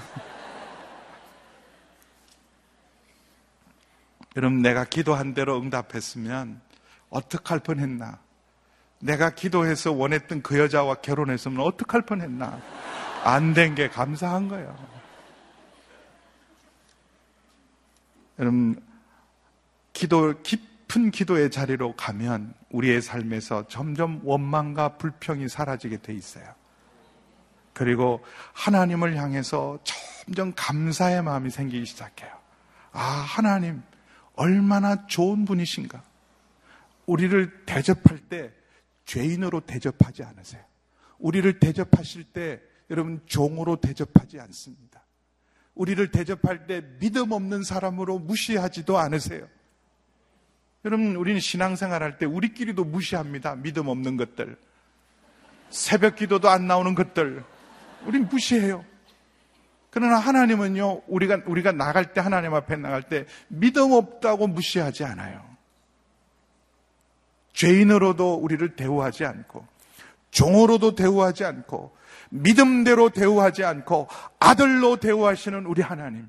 여러분, 4.35 4.61
내가 4.63 4.83
기도한 4.83 5.33
대로 5.35 5.59
응답했으면 5.59 6.59
어떡할 7.11 7.59
뻔 7.59 7.79
했나? 7.79 8.17
내가 8.99 9.29
기도해서 9.29 9.91
원했던 9.91 10.41
그 10.41 10.57
여자와 10.57 10.95
결혼했으면 10.95 11.59
어떡할 11.59 12.01
뻔 12.03 12.21
했나? 12.21 12.59
안 13.23 13.53
된 13.53 13.75
게 13.75 13.89
감사한 13.89 14.47
거예요. 14.47 14.75
여러분, 18.39 18.81
기도, 19.93 20.41
깊은 20.41 21.11
기도의 21.11 21.51
자리로 21.51 21.95
가면 21.95 22.53
우리의 22.71 23.01
삶에서 23.01 23.67
점점 23.67 24.21
원망과 24.23 24.97
불평이 24.97 25.47
사라지게 25.47 25.97
돼 26.01 26.13
있어요. 26.13 26.45
그리고 27.73 28.23
하나님을 28.53 29.15
향해서 29.15 29.79
점점 29.83 30.53
감사의 30.55 31.23
마음이 31.23 31.49
생기기 31.49 31.85
시작해요. 31.85 32.31
아, 32.91 33.01
하나님, 33.01 33.81
얼마나 34.35 35.07
좋은 35.07 35.45
분이신가. 35.45 36.03
우리를 37.05 37.65
대접할 37.65 38.19
때 38.19 38.51
죄인으로 39.05 39.61
대접하지 39.61 40.23
않으세요. 40.23 40.63
우리를 41.17 41.59
대접하실 41.59 42.25
때 42.25 42.61
여러분 42.89 43.21
종으로 43.25 43.77
대접하지 43.77 44.39
않습니다. 44.39 45.03
우리를 45.75 46.11
대접할 46.11 46.67
때 46.67 46.83
믿음 46.99 47.31
없는 47.31 47.63
사람으로 47.63 48.19
무시하지도 48.19 48.97
않으세요. 48.97 49.47
여러분, 50.85 51.15
우리는 51.15 51.39
신앙생활 51.39 52.03
할 52.03 52.17
때 52.17 52.25
우리끼리도 52.25 52.83
무시합니다. 52.83 53.55
믿음 53.55 53.87
없는 53.87 54.17
것들. 54.17 54.57
새벽 55.69 56.15
기도도 56.17 56.49
안 56.49 56.67
나오는 56.67 56.93
것들. 56.93 57.43
우린 58.05 58.27
무시해요. 58.27 58.83
그러나 59.89 60.17
하나님은요, 60.17 61.03
우리가, 61.07 61.43
우리가 61.45 61.71
나갈 61.71 62.13
때, 62.13 62.19
하나님 62.21 62.53
앞에 62.53 62.75
나갈 62.75 63.03
때, 63.03 63.25
믿음 63.47 63.91
없다고 63.91 64.47
무시하지 64.47 65.03
않아요. 65.05 65.53
죄인으로도 67.53 68.33
우리를 68.35 68.75
대우하지 68.75 69.25
않고 69.25 69.65
종으로도 70.31 70.95
대우하지 70.95 71.45
않고 71.45 71.95
믿음대로 72.31 73.09
대우하지 73.09 73.63
않고 73.63 74.07
아들로 74.39 74.95
대우하시는 74.97 75.67
우리 75.67 75.83
하나님. 75.83 76.27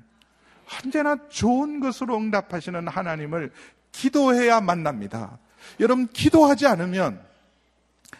언제나 0.83 1.17
좋은 1.29 1.79
것으로 1.79 2.15
응답하시는 2.17 2.87
하나님을 2.87 3.51
기도해야 3.95 4.59
만납니다. 4.59 5.39
여러분, 5.79 6.07
기도하지 6.07 6.67
않으면 6.67 7.23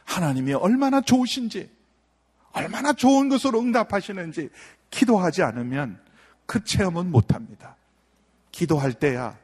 하나님이 0.05 0.53
얼마나 0.53 1.01
좋으신지, 1.01 1.69
얼마나 2.53 2.93
좋은 2.93 3.27
것으로 3.27 3.59
응답하시는지 3.59 4.49
기도하지 4.89 5.43
않으면 5.43 5.99
그 6.45 6.63
체험은 6.63 7.11
못합니다. 7.11 7.75
기도할 8.51 8.93
때야 8.93 9.37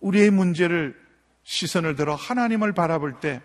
우리의 0.00 0.30
문제를 0.30 1.00
시선을 1.44 1.94
들어 1.94 2.16
하나님을 2.16 2.72
바라볼 2.72 3.20
때 3.20 3.40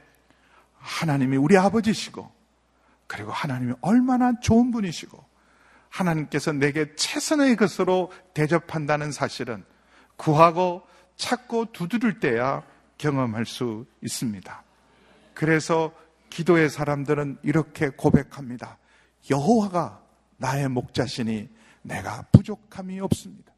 하나님이 0.79 1.37
우리 1.37 1.55
아버지시고 1.57 2.31
그리고 3.05 3.31
하나님이 3.31 3.73
얼마나 3.81 4.39
좋은 4.39 4.71
분이시고 4.71 5.23
하나님께서 5.89 6.53
내게 6.53 6.95
최선의 6.95 7.55
것으로 7.57 8.11
대접한다는 8.33 9.11
사실은 9.11 9.63
구하고 10.15 10.81
찾고 11.21 11.71
두드릴 11.71 12.19
때야 12.19 12.63
경험할 12.97 13.45
수 13.45 13.85
있습니다. 14.01 14.63
그래서 15.33 15.93
기도의 16.29 16.69
사람들은 16.69 17.37
이렇게 17.43 17.89
고백합니다. 17.89 18.77
여호와가 19.29 20.01
나의 20.37 20.67
목자시니 20.67 21.47
내가 21.83 22.23
부족함이 22.31 22.99
없습니다. 23.01 23.53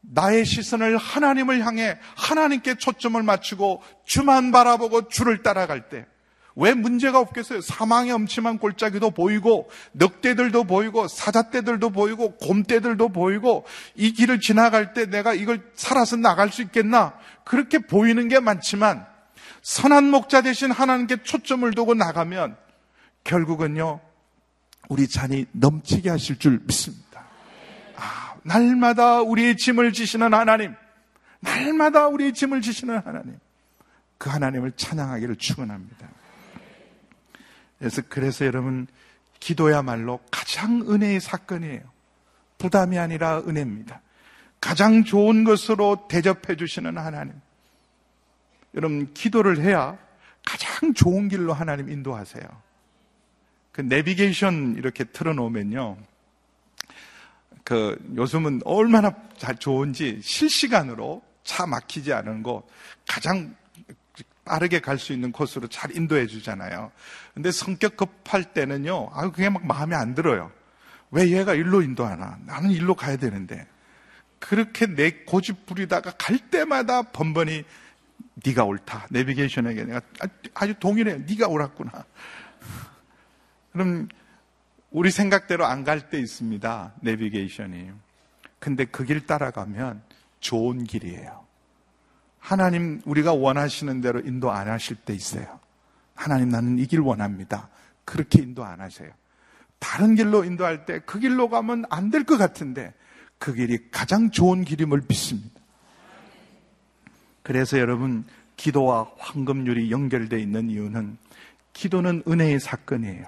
나의 0.00 0.46
시선을 0.46 0.96
하나님을 0.96 1.66
향해 1.66 1.98
하나님께 2.16 2.76
초점을 2.76 3.20
맞추고 3.20 3.82
주만 4.04 4.52
바라보고 4.52 5.08
주를 5.08 5.42
따라갈 5.42 5.88
때 5.88 6.06
왜 6.60 6.74
문제가 6.74 7.20
없겠어요? 7.20 7.60
사망의 7.60 8.10
엄침한 8.10 8.58
골짜기도 8.58 9.12
보이고 9.12 9.70
늑대들도 9.94 10.64
보이고 10.64 11.06
사자떼들도 11.06 11.90
보이고 11.90 12.32
곰떼들도 12.36 13.10
보이고 13.10 13.64
이 13.94 14.12
길을 14.12 14.40
지나갈 14.40 14.92
때 14.92 15.06
내가 15.06 15.34
이걸 15.34 15.62
살아서 15.74 16.16
나갈 16.16 16.50
수 16.50 16.62
있겠나? 16.62 17.14
그렇게 17.44 17.78
보이는 17.78 18.26
게 18.26 18.40
많지만 18.40 19.06
선한 19.62 20.10
목자 20.10 20.42
대신 20.42 20.72
하나님께 20.72 21.22
초점을 21.22 21.70
두고 21.74 21.94
나가면 21.94 22.56
결국은요 23.22 24.00
우리 24.88 25.06
잔이 25.06 25.46
넘치게 25.52 26.10
하실 26.10 26.40
줄 26.40 26.60
믿습니다. 26.64 27.24
아, 27.94 28.34
날마다 28.42 29.20
우리의 29.20 29.56
짐을 29.56 29.92
지시는 29.92 30.34
하나님, 30.34 30.74
날마다 31.38 32.08
우리의 32.08 32.32
짐을 32.32 32.62
지시는 32.62 32.98
하나님, 33.04 33.38
그 34.16 34.30
하나님을 34.30 34.72
찬양하기를 34.72 35.36
축원합니다. 35.36 36.17
그래서 37.78 38.02
그래서 38.08 38.44
여러분 38.44 38.86
기도야말로 39.40 40.20
가장 40.30 40.82
은혜의 40.88 41.20
사건이에요. 41.20 41.82
부담이 42.58 42.98
아니라 42.98 43.38
은혜입니다. 43.40 44.00
가장 44.60 45.04
좋은 45.04 45.44
것으로 45.44 46.08
대접해 46.08 46.56
주시는 46.56 46.98
하나님. 46.98 47.34
여러분 48.74 49.12
기도를 49.14 49.60
해야 49.60 49.96
가장 50.44 50.92
좋은 50.94 51.28
길로 51.28 51.52
하나님 51.52 51.88
인도하세요. 51.90 52.44
그 53.72 53.82
내비게이션 53.82 54.74
이렇게 54.76 55.04
틀어놓으면요. 55.04 55.96
그 57.62 57.96
요즘은 58.16 58.62
얼마나 58.64 59.14
잘 59.36 59.56
좋은지 59.56 60.20
실시간으로 60.22 61.22
차 61.44 61.66
막히지 61.66 62.12
않은 62.12 62.42
곳 62.42 62.66
가장 63.06 63.54
빠르게 64.48 64.80
갈 64.80 64.98
수 64.98 65.12
있는 65.12 65.30
코스로 65.30 65.68
잘 65.68 65.94
인도해 65.94 66.26
주잖아요. 66.26 66.90
근데 67.34 67.50
성격 67.52 67.96
급할 67.98 68.52
때는요, 68.54 69.10
아, 69.12 69.30
그게 69.30 69.50
막 69.50 69.66
마음에 69.66 69.94
안 69.94 70.14
들어요. 70.14 70.50
왜 71.10 71.28
얘가 71.30 71.52
일로 71.54 71.82
인도하나? 71.82 72.38
나는 72.46 72.70
일로 72.70 72.94
가야 72.94 73.16
되는데. 73.16 73.66
그렇게 74.38 74.86
내 74.86 75.10
고집 75.26 75.66
부리다가 75.66 76.12
갈 76.12 76.38
때마다 76.38 77.02
번번이 77.02 77.64
네가 78.46 78.64
옳다. 78.64 79.06
내비게이션에게 79.10 79.84
내가 79.84 80.00
아주 80.54 80.74
동일해. 80.80 81.18
네가 81.28 81.48
옳았구나. 81.48 82.04
그럼 83.72 84.08
우리 84.90 85.10
생각대로 85.10 85.66
안 85.66 85.84
갈 85.84 86.08
때 86.08 86.18
있습니다. 86.18 86.94
내비게이션이. 87.02 87.90
근데 88.58 88.84
그 88.86 89.04
길 89.04 89.26
따라가면 89.26 90.02
좋은 90.40 90.84
길이에요. 90.84 91.47
하나님 92.38 93.00
우리가 93.04 93.32
원하시는 93.34 94.00
대로 94.00 94.20
인도 94.20 94.50
안 94.50 94.68
하실 94.68 94.96
때 94.96 95.14
있어요. 95.14 95.60
하나님 96.14 96.48
나는 96.48 96.78
이 96.78 96.86
길 96.86 97.00
원합니다. 97.00 97.68
그렇게 98.04 98.42
인도 98.42 98.64
안 98.64 98.80
하세요. 98.80 99.10
다른 99.78 100.14
길로 100.14 100.44
인도할 100.44 100.86
때 100.86 101.00
그 101.00 101.18
길로 101.20 101.48
가면 101.48 101.84
안 101.90 102.10
될 102.10 102.24
것 102.24 102.36
같은데 102.38 102.94
그 103.38 103.52
길이 103.54 103.78
가장 103.90 104.30
좋은 104.30 104.64
길임을 104.64 105.02
믿습니다. 105.08 105.60
그래서 107.42 107.78
여러분 107.78 108.24
기도와 108.56 109.10
황금률이 109.18 109.90
연결되어 109.90 110.38
있는 110.38 110.70
이유는 110.70 111.16
기도는 111.72 112.22
은혜의 112.26 112.58
사건이에요. 112.60 113.24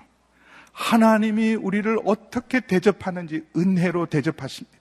하나님이 0.72 1.54
우리를 1.54 1.98
어떻게 2.04 2.60
대접하는지 2.60 3.46
은혜로 3.56 4.06
대접하십니다. 4.06 4.79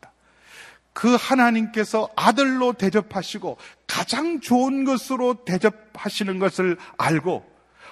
그 0.93 1.15
하나님께서 1.15 2.09
아들로 2.15 2.73
대접하시고 2.73 3.57
가장 3.87 4.41
좋은 4.41 4.83
것으로 4.83 5.45
대접하시는 5.45 6.39
것을 6.39 6.77
알고 6.97 7.45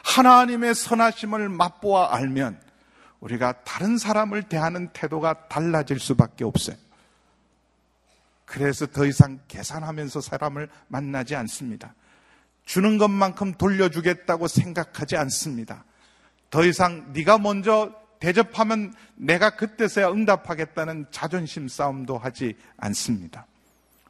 하나님의 0.03 0.75
선하심을 0.75 1.49
맛보아 1.49 2.15
알면 2.15 2.60
우리가 3.19 3.63
다른 3.63 3.97
사람을 3.97 4.43
대하는 4.43 4.89
태도가 4.93 5.47
달라질 5.47 5.99
수밖에 5.99 6.43
없어요. 6.43 6.75
그래서 8.45 8.86
더 8.88 9.05
이상 9.05 9.39
계산하면서 9.47 10.21
사람을 10.21 10.69
만나지 10.88 11.36
않습니다. 11.36 11.93
주는 12.65 12.97
것만큼 12.97 13.53
돌려주겠다고 13.55 14.47
생각하지 14.47 15.17
않습니다. 15.17 15.83
더 16.49 16.63
이상 16.65 17.12
네가 17.13 17.39
먼저 17.39 17.93
대접하면 18.19 18.93
내가 19.15 19.51
그때서야 19.51 20.10
응답하겠다는 20.10 21.08
자존심 21.12 21.67
싸움도 21.67 22.17
하지 22.17 22.56
않습니다. 22.77 23.45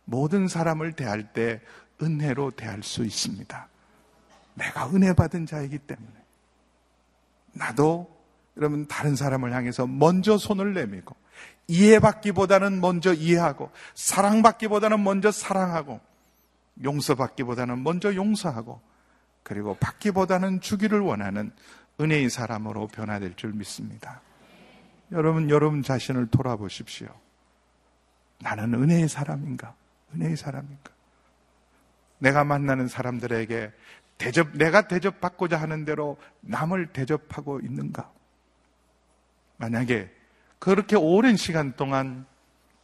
모든 0.06 0.48
사람을 0.48 0.94
대할 0.94 1.34
때 1.34 1.62
은혜로 2.02 2.52
대할 2.52 2.84
수 2.84 3.04
있습니다. 3.04 3.68
내가 4.56 4.90
은혜 4.90 5.14
받은 5.14 5.46
자이기 5.46 5.78
때문에. 5.80 6.14
나도 7.54 8.16
여러분 8.58 8.88
다른 8.88 9.16
사람을 9.16 9.54
향해서 9.54 9.88
먼저 9.88 10.38
손을 10.38 10.74
내밀고 10.74 11.16
이해받기보다는 11.68 12.80
먼저 12.82 13.14
이해하고 13.14 13.72
사랑받기보다는 13.94 15.04
먼저 15.04 15.32
사랑하고 15.32 16.00
용서받기보다는 16.84 17.84
먼저 17.84 18.16
용서하고 18.16 18.82
그리고 19.44 19.76
받기보다는 19.76 20.62
주기를 20.62 21.00
원하는 21.00 21.52
은혜의 22.00 22.30
사람으로 22.30 22.88
변화될 22.88 23.36
줄 23.36 23.54
믿습니다. 23.54 24.22
여러분, 25.12 25.50
여러분 25.50 25.82
자신을 25.82 26.28
돌아보십시오. 26.28 27.08
나는 28.40 28.74
은혜의 28.74 29.08
사람인가? 29.08 29.74
은혜의 30.14 30.38
사람인가? 30.38 30.92
내가 32.20 32.44
만나는 32.44 32.88
사람들에게 32.88 33.72
대접, 34.18 34.56
내가 34.56 34.88
대접받고자 34.88 35.58
하는 35.58 35.86
대로 35.86 36.18
남을 36.42 36.88
대접하고 36.88 37.60
있는가? 37.60 38.12
만약에 39.58 40.12
그렇게 40.60 40.96
오랜 40.96 41.36
시간 41.36 41.76
동안 41.76 42.26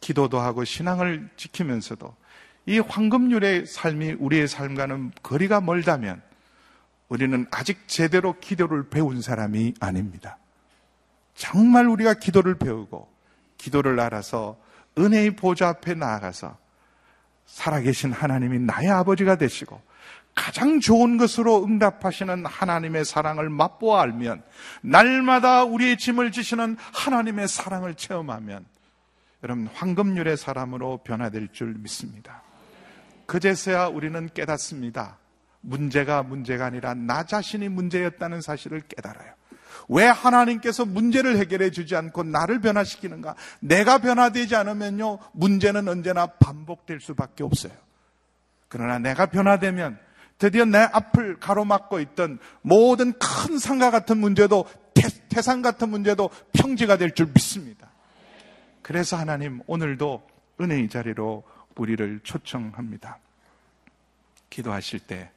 기도도 0.00 0.38
하고 0.38 0.64
신앙을 0.64 1.30
지키면서도 1.36 2.14
이 2.66 2.78
황금률의 2.78 3.66
삶이 3.66 4.12
우리의 4.18 4.48
삶과는 4.48 5.12
거리가 5.22 5.60
멀다면 5.60 6.22
우리는 7.08 7.46
아직 7.50 7.86
제대로 7.86 8.38
기도를 8.38 8.88
배운 8.88 9.20
사람이 9.20 9.74
아닙니다. 9.80 10.38
정말 11.34 11.86
우리가 11.86 12.14
기도를 12.14 12.56
배우고 12.56 13.08
기도를 13.58 13.98
알아서 14.00 14.58
은혜의 14.98 15.36
보좌 15.36 15.68
앞에 15.68 15.94
나아가서 15.94 16.56
살아계신 17.46 18.12
하나님이 18.12 18.60
나의 18.60 18.90
아버지가 18.90 19.36
되시고 19.36 19.80
가장 20.34 20.80
좋은 20.80 21.16
것으로 21.16 21.64
응답하시는 21.64 22.44
하나님의 22.46 23.04
사랑을 23.04 23.48
맛보아 23.48 24.02
알면 24.02 24.42
날마다 24.82 25.64
우리의 25.64 25.96
짐을 25.96 26.32
지시는 26.32 26.76
하나님의 26.92 27.46
사랑을 27.48 27.94
체험하면 27.94 28.64
여러분 29.44 29.68
황금률의 29.72 30.36
사람으로 30.36 30.98
변화될 31.04 31.48
줄 31.52 31.74
믿습니다. 31.74 32.42
그제서야 33.26 33.86
우리는 33.86 34.28
깨닫습니다. 34.32 35.18
문제가 35.64 36.22
문제가 36.22 36.66
아니라 36.66 36.94
나 36.94 37.24
자신이 37.24 37.68
문제였다는 37.68 38.40
사실을 38.42 38.82
깨달아요. 38.82 39.32
왜 39.88 40.04
하나님께서 40.04 40.84
문제를 40.84 41.36
해결해 41.38 41.70
주지 41.70 41.96
않고 41.96 42.22
나를 42.22 42.60
변화시키는가? 42.60 43.34
내가 43.60 43.98
변화되지 43.98 44.56
않으면요, 44.56 45.18
문제는 45.32 45.88
언제나 45.88 46.26
반복될 46.26 47.00
수밖에 47.00 47.44
없어요. 47.44 47.72
그러나 48.68 48.98
내가 48.98 49.26
변화되면 49.26 49.98
드디어 50.38 50.64
내 50.64 50.78
앞을 50.78 51.38
가로막고 51.38 52.00
있던 52.00 52.38
모든 52.62 53.12
큰 53.12 53.58
상과 53.58 53.90
같은 53.90 54.18
문제도 54.18 54.66
태, 54.94 55.42
산 55.42 55.62
같은 55.62 55.88
문제도 55.88 56.30
평지가 56.52 56.96
될 56.96 57.10
줄 57.10 57.26
믿습니다. 57.26 57.90
그래서 58.82 59.16
하나님 59.16 59.60
오늘도 59.66 60.26
은혜의 60.60 60.88
자리로 60.88 61.42
우리를 61.76 62.20
초청합니다. 62.22 63.18
기도하실 64.50 65.00
때 65.00 65.30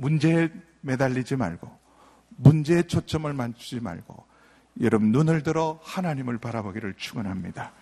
문제에 0.00 0.48
매달리지 0.80 1.36
말고 1.36 1.70
문제에 2.36 2.82
초점을 2.82 3.30
맞추지 3.30 3.80
말고 3.80 4.24
여러분 4.80 5.12
눈을 5.12 5.42
들어 5.42 5.78
하나님을 5.82 6.38
바라보기를 6.38 6.94
축원합니다. 6.94 7.72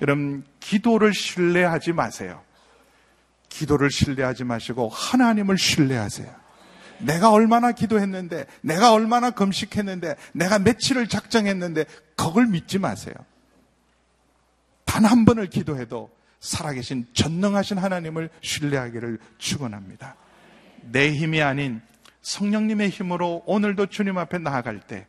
여러분 0.00 0.44
기도를 0.60 1.12
신뢰하지 1.12 1.92
마세요. 1.92 2.42
기도를 3.48 3.90
신뢰하지 3.90 4.44
마시고 4.44 4.88
하나님을 4.88 5.58
신뢰하세요. 5.58 6.44
내가 6.98 7.30
얼마나 7.30 7.72
기도했는데, 7.72 8.46
내가 8.62 8.92
얼마나 8.92 9.30
금식했는데, 9.30 10.16
내가 10.32 10.58
며칠을 10.60 11.08
작정했는데, 11.08 11.84
그걸 12.16 12.46
믿지 12.46 12.78
마세요. 12.78 13.14
단 14.84 15.04
한 15.04 15.24
번을 15.24 15.48
기도해도 15.48 16.10
살아계신 16.38 17.06
전능하신 17.14 17.78
하나님을 17.78 18.30
신뢰하기를 18.42 19.18
축원합니다. 19.38 20.16
내 20.90 21.12
힘이 21.12 21.42
아닌 21.42 21.80
성령님의 22.22 22.90
힘으로 22.90 23.42
오늘도 23.46 23.86
주님 23.86 24.18
앞에 24.18 24.38
나아갈 24.38 24.80
때 24.80 25.06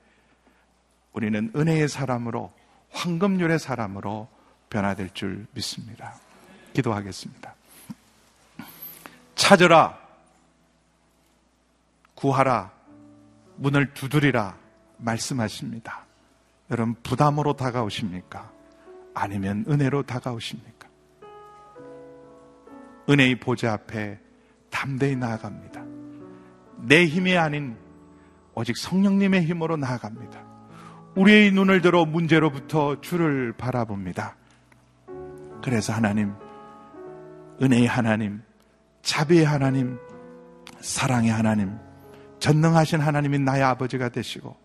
우리는 1.14 1.52
은혜의 1.56 1.88
사람으로 1.88 2.54
황금률의 2.92 3.60
사람으로 3.60 4.28
변화될 4.70 5.12
줄 5.14 5.46
믿습니다. 5.54 6.16
기도하겠습니다. 6.74 7.56
찾으라, 9.36 9.98
구하라, 12.16 12.72
문을 13.58 13.94
두드리라 13.94 14.58
말씀하십니다. 14.98 16.06
여러분, 16.72 16.96
부담으로 17.04 17.54
다가오십니까? 17.54 18.52
아니면 19.14 19.66
은혜로 19.68 20.04
다가오십니까? 20.04 20.90
은혜의 23.10 23.40
보좌 23.40 23.74
앞에 23.74 24.20
담대히 24.76 25.16
나아갑니다. 25.16 25.86
내 26.80 27.06
힘이 27.06 27.38
아닌 27.38 27.78
오직 28.56 28.76
성령님의 28.76 29.46
힘으로 29.46 29.78
나아갑니다. 29.78 30.44
우리의 31.16 31.52
눈을 31.52 31.82
들어 31.82 32.04
문제로부터 32.04 33.00
주를 33.00 33.54
바라봅니다. 33.54 34.36
그래서 35.64 35.94
하나님, 35.94 36.34
은혜의 37.62 37.88
하나님, 37.88 38.42
자비의 39.02 39.46
하나님, 39.46 39.98
사랑의 40.82 41.32
하나님, 41.32 41.78
전능하신 42.40 43.00
하나님인 43.00 43.46
나의 43.46 43.64
아버지가 43.64 44.10
되시고 44.10 44.58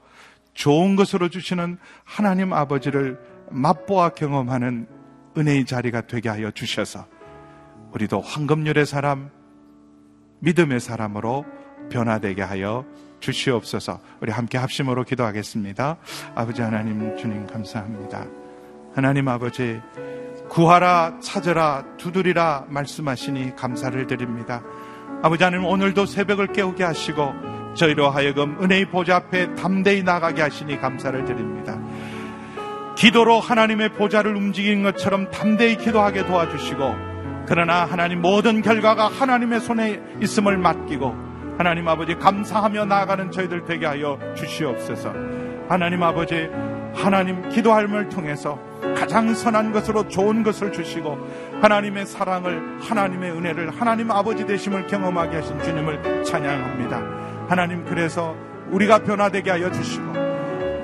좋은 0.54 0.96
것으로 0.96 1.28
주시는 1.28 1.78
하나님 2.04 2.52
아버지를 2.52 3.20
맛보아 3.52 4.10
경험하는 4.10 4.88
은혜의 5.38 5.66
자리가 5.66 6.08
되게 6.08 6.28
하여 6.28 6.50
주셔서 6.50 7.06
우리도 7.92 8.20
황금률의 8.20 8.86
사람, 8.86 9.30
믿음의 10.40 10.80
사람으로 10.80 11.44
변화되게 11.90 12.42
하여 12.42 12.84
주시옵소서. 13.20 14.00
우리 14.20 14.32
함께 14.32 14.58
합심으로 14.58 15.04
기도하겠습니다. 15.04 15.96
아버지 16.34 16.62
하나님 16.62 17.16
주님 17.16 17.46
감사합니다. 17.46 18.26
하나님 18.94 19.28
아버지 19.28 19.80
구하라 20.48 21.18
찾으라 21.22 21.96
두드리라 21.96 22.64
말씀하시니 22.68 23.54
감사를 23.56 24.06
드립니다. 24.06 24.62
아버지 25.22 25.44
하나님 25.44 25.66
오늘도 25.66 26.06
새벽을 26.06 26.48
깨우게 26.48 26.82
하시고 26.82 27.32
저희로 27.76 28.10
하여금 28.10 28.60
은혜의 28.60 28.90
보좌 28.90 29.16
앞에 29.16 29.54
담대히 29.54 30.02
나가게 30.02 30.42
하시니 30.42 30.80
감사를 30.80 31.24
드립니다. 31.24 31.78
기도로 32.96 33.40
하나님의 33.40 33.90
보좌를 33.94 34.34
움직이는 34.34 34.82
것처럼 34.82 35.30
담대히 35.30 35.76
기도하게 35.76 36.26
도와주시고 36.26 37.09
그러나 37.50 37.84
하나님 37.84 38.22
모든 38.22 38.62
결과가 38.62 39.08
하나님의 39.08 39.58
손에 39.58 40.00
있음을 40.22 40.56
맡기고 40.56 41.12
하나님 41.58 41.88
아버지 41.88 42.14
감사하며 42.14 42.84
나아가는 42.84 43.32
저희들 43.32 43.64
되게 43.64 43.86
하여 43.86 44.20
주시옵소서. 44.36 45.12
하나님 45.68 46.00
아버지 46.04 46.48
하나님 46.94 47.48
기도할을 47.48 48.08
통해서 48.08 48.56
가장 48.96 49.34
선한 49.34 49.72
것으로 49.72 50.06
좋은 50.06 50.44
것을 50.44 50.72
주시고 50.72 51.18
하나님의 51.60 52.06
사랑을 52.06 52.78
하나님의 52.82 53.32
은혜를 53.32 53.70
하나님 53.70 54.12
아버지 54.12 54.46
되심을 54.46 54.86
경험하게 54.86 55.38
하신 55.38 55.60
주님을 55.60 56.22
찬양합니다. 56.22 57.02
하나님 57.48 57.84
그래서 57.84 58.36
우리가 58.70 59.00
변화되게 59.00 59.50
하여 59.50 59.72
주시고 59.72 60.19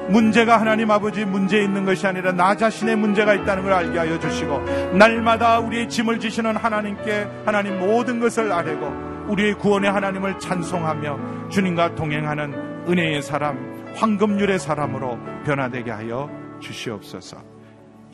문제가 0.08 0.60
하나님 0.60 0.90
아버지 0.90 1.24
문제 1.24 1.60
있는 1.62 1.84
것이 1.84 2.06
아니라 2.06 2.32
나 2.32 2.54
자신의 2.54 2.96
문제가 2.96 3.34
있다는 3.34 3.64
걸 3.64 3.72
알게 3.72 3.98
하여 3.98 4.18
주시고 4.18 4.60
날마다 4.96 5.58
우리의 5.58 5.88
짐을 5.88 6.20
지시는 6.20 6.56
하나님께 6.56 7.26
하나님 7.44 7.78
모든 7.78 8.20
것을 8.20 8.50
아뢰고 8.52 9.26
우리의 9.28 9.54
구원의 9.54 9.90
하나님을 9.90 10.38
찬송하며 10.38 11.48
주님과 11.50 11.96
동행하는 11.96 12.86
은혜의 12.88 13.22
사람, 13.22 13.92
황금률의 13.96 14.58
사람으로 14.58 15.18
변화되게 15.44 15.90
하여 15.90 16.30
주시옵소서. 16.60 17.38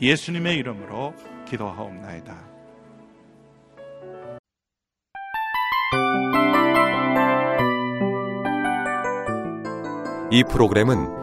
예수님의 0.01 0.57
이름으로 0.57 1.13
기도하옵나이다. 1.45 2.33
이 10.31 10.43
프로그램은 10.49 11.22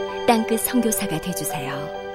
땅끝 0.31 0.61
성교사가 0.61 1.19
되주세요 1.19 2.10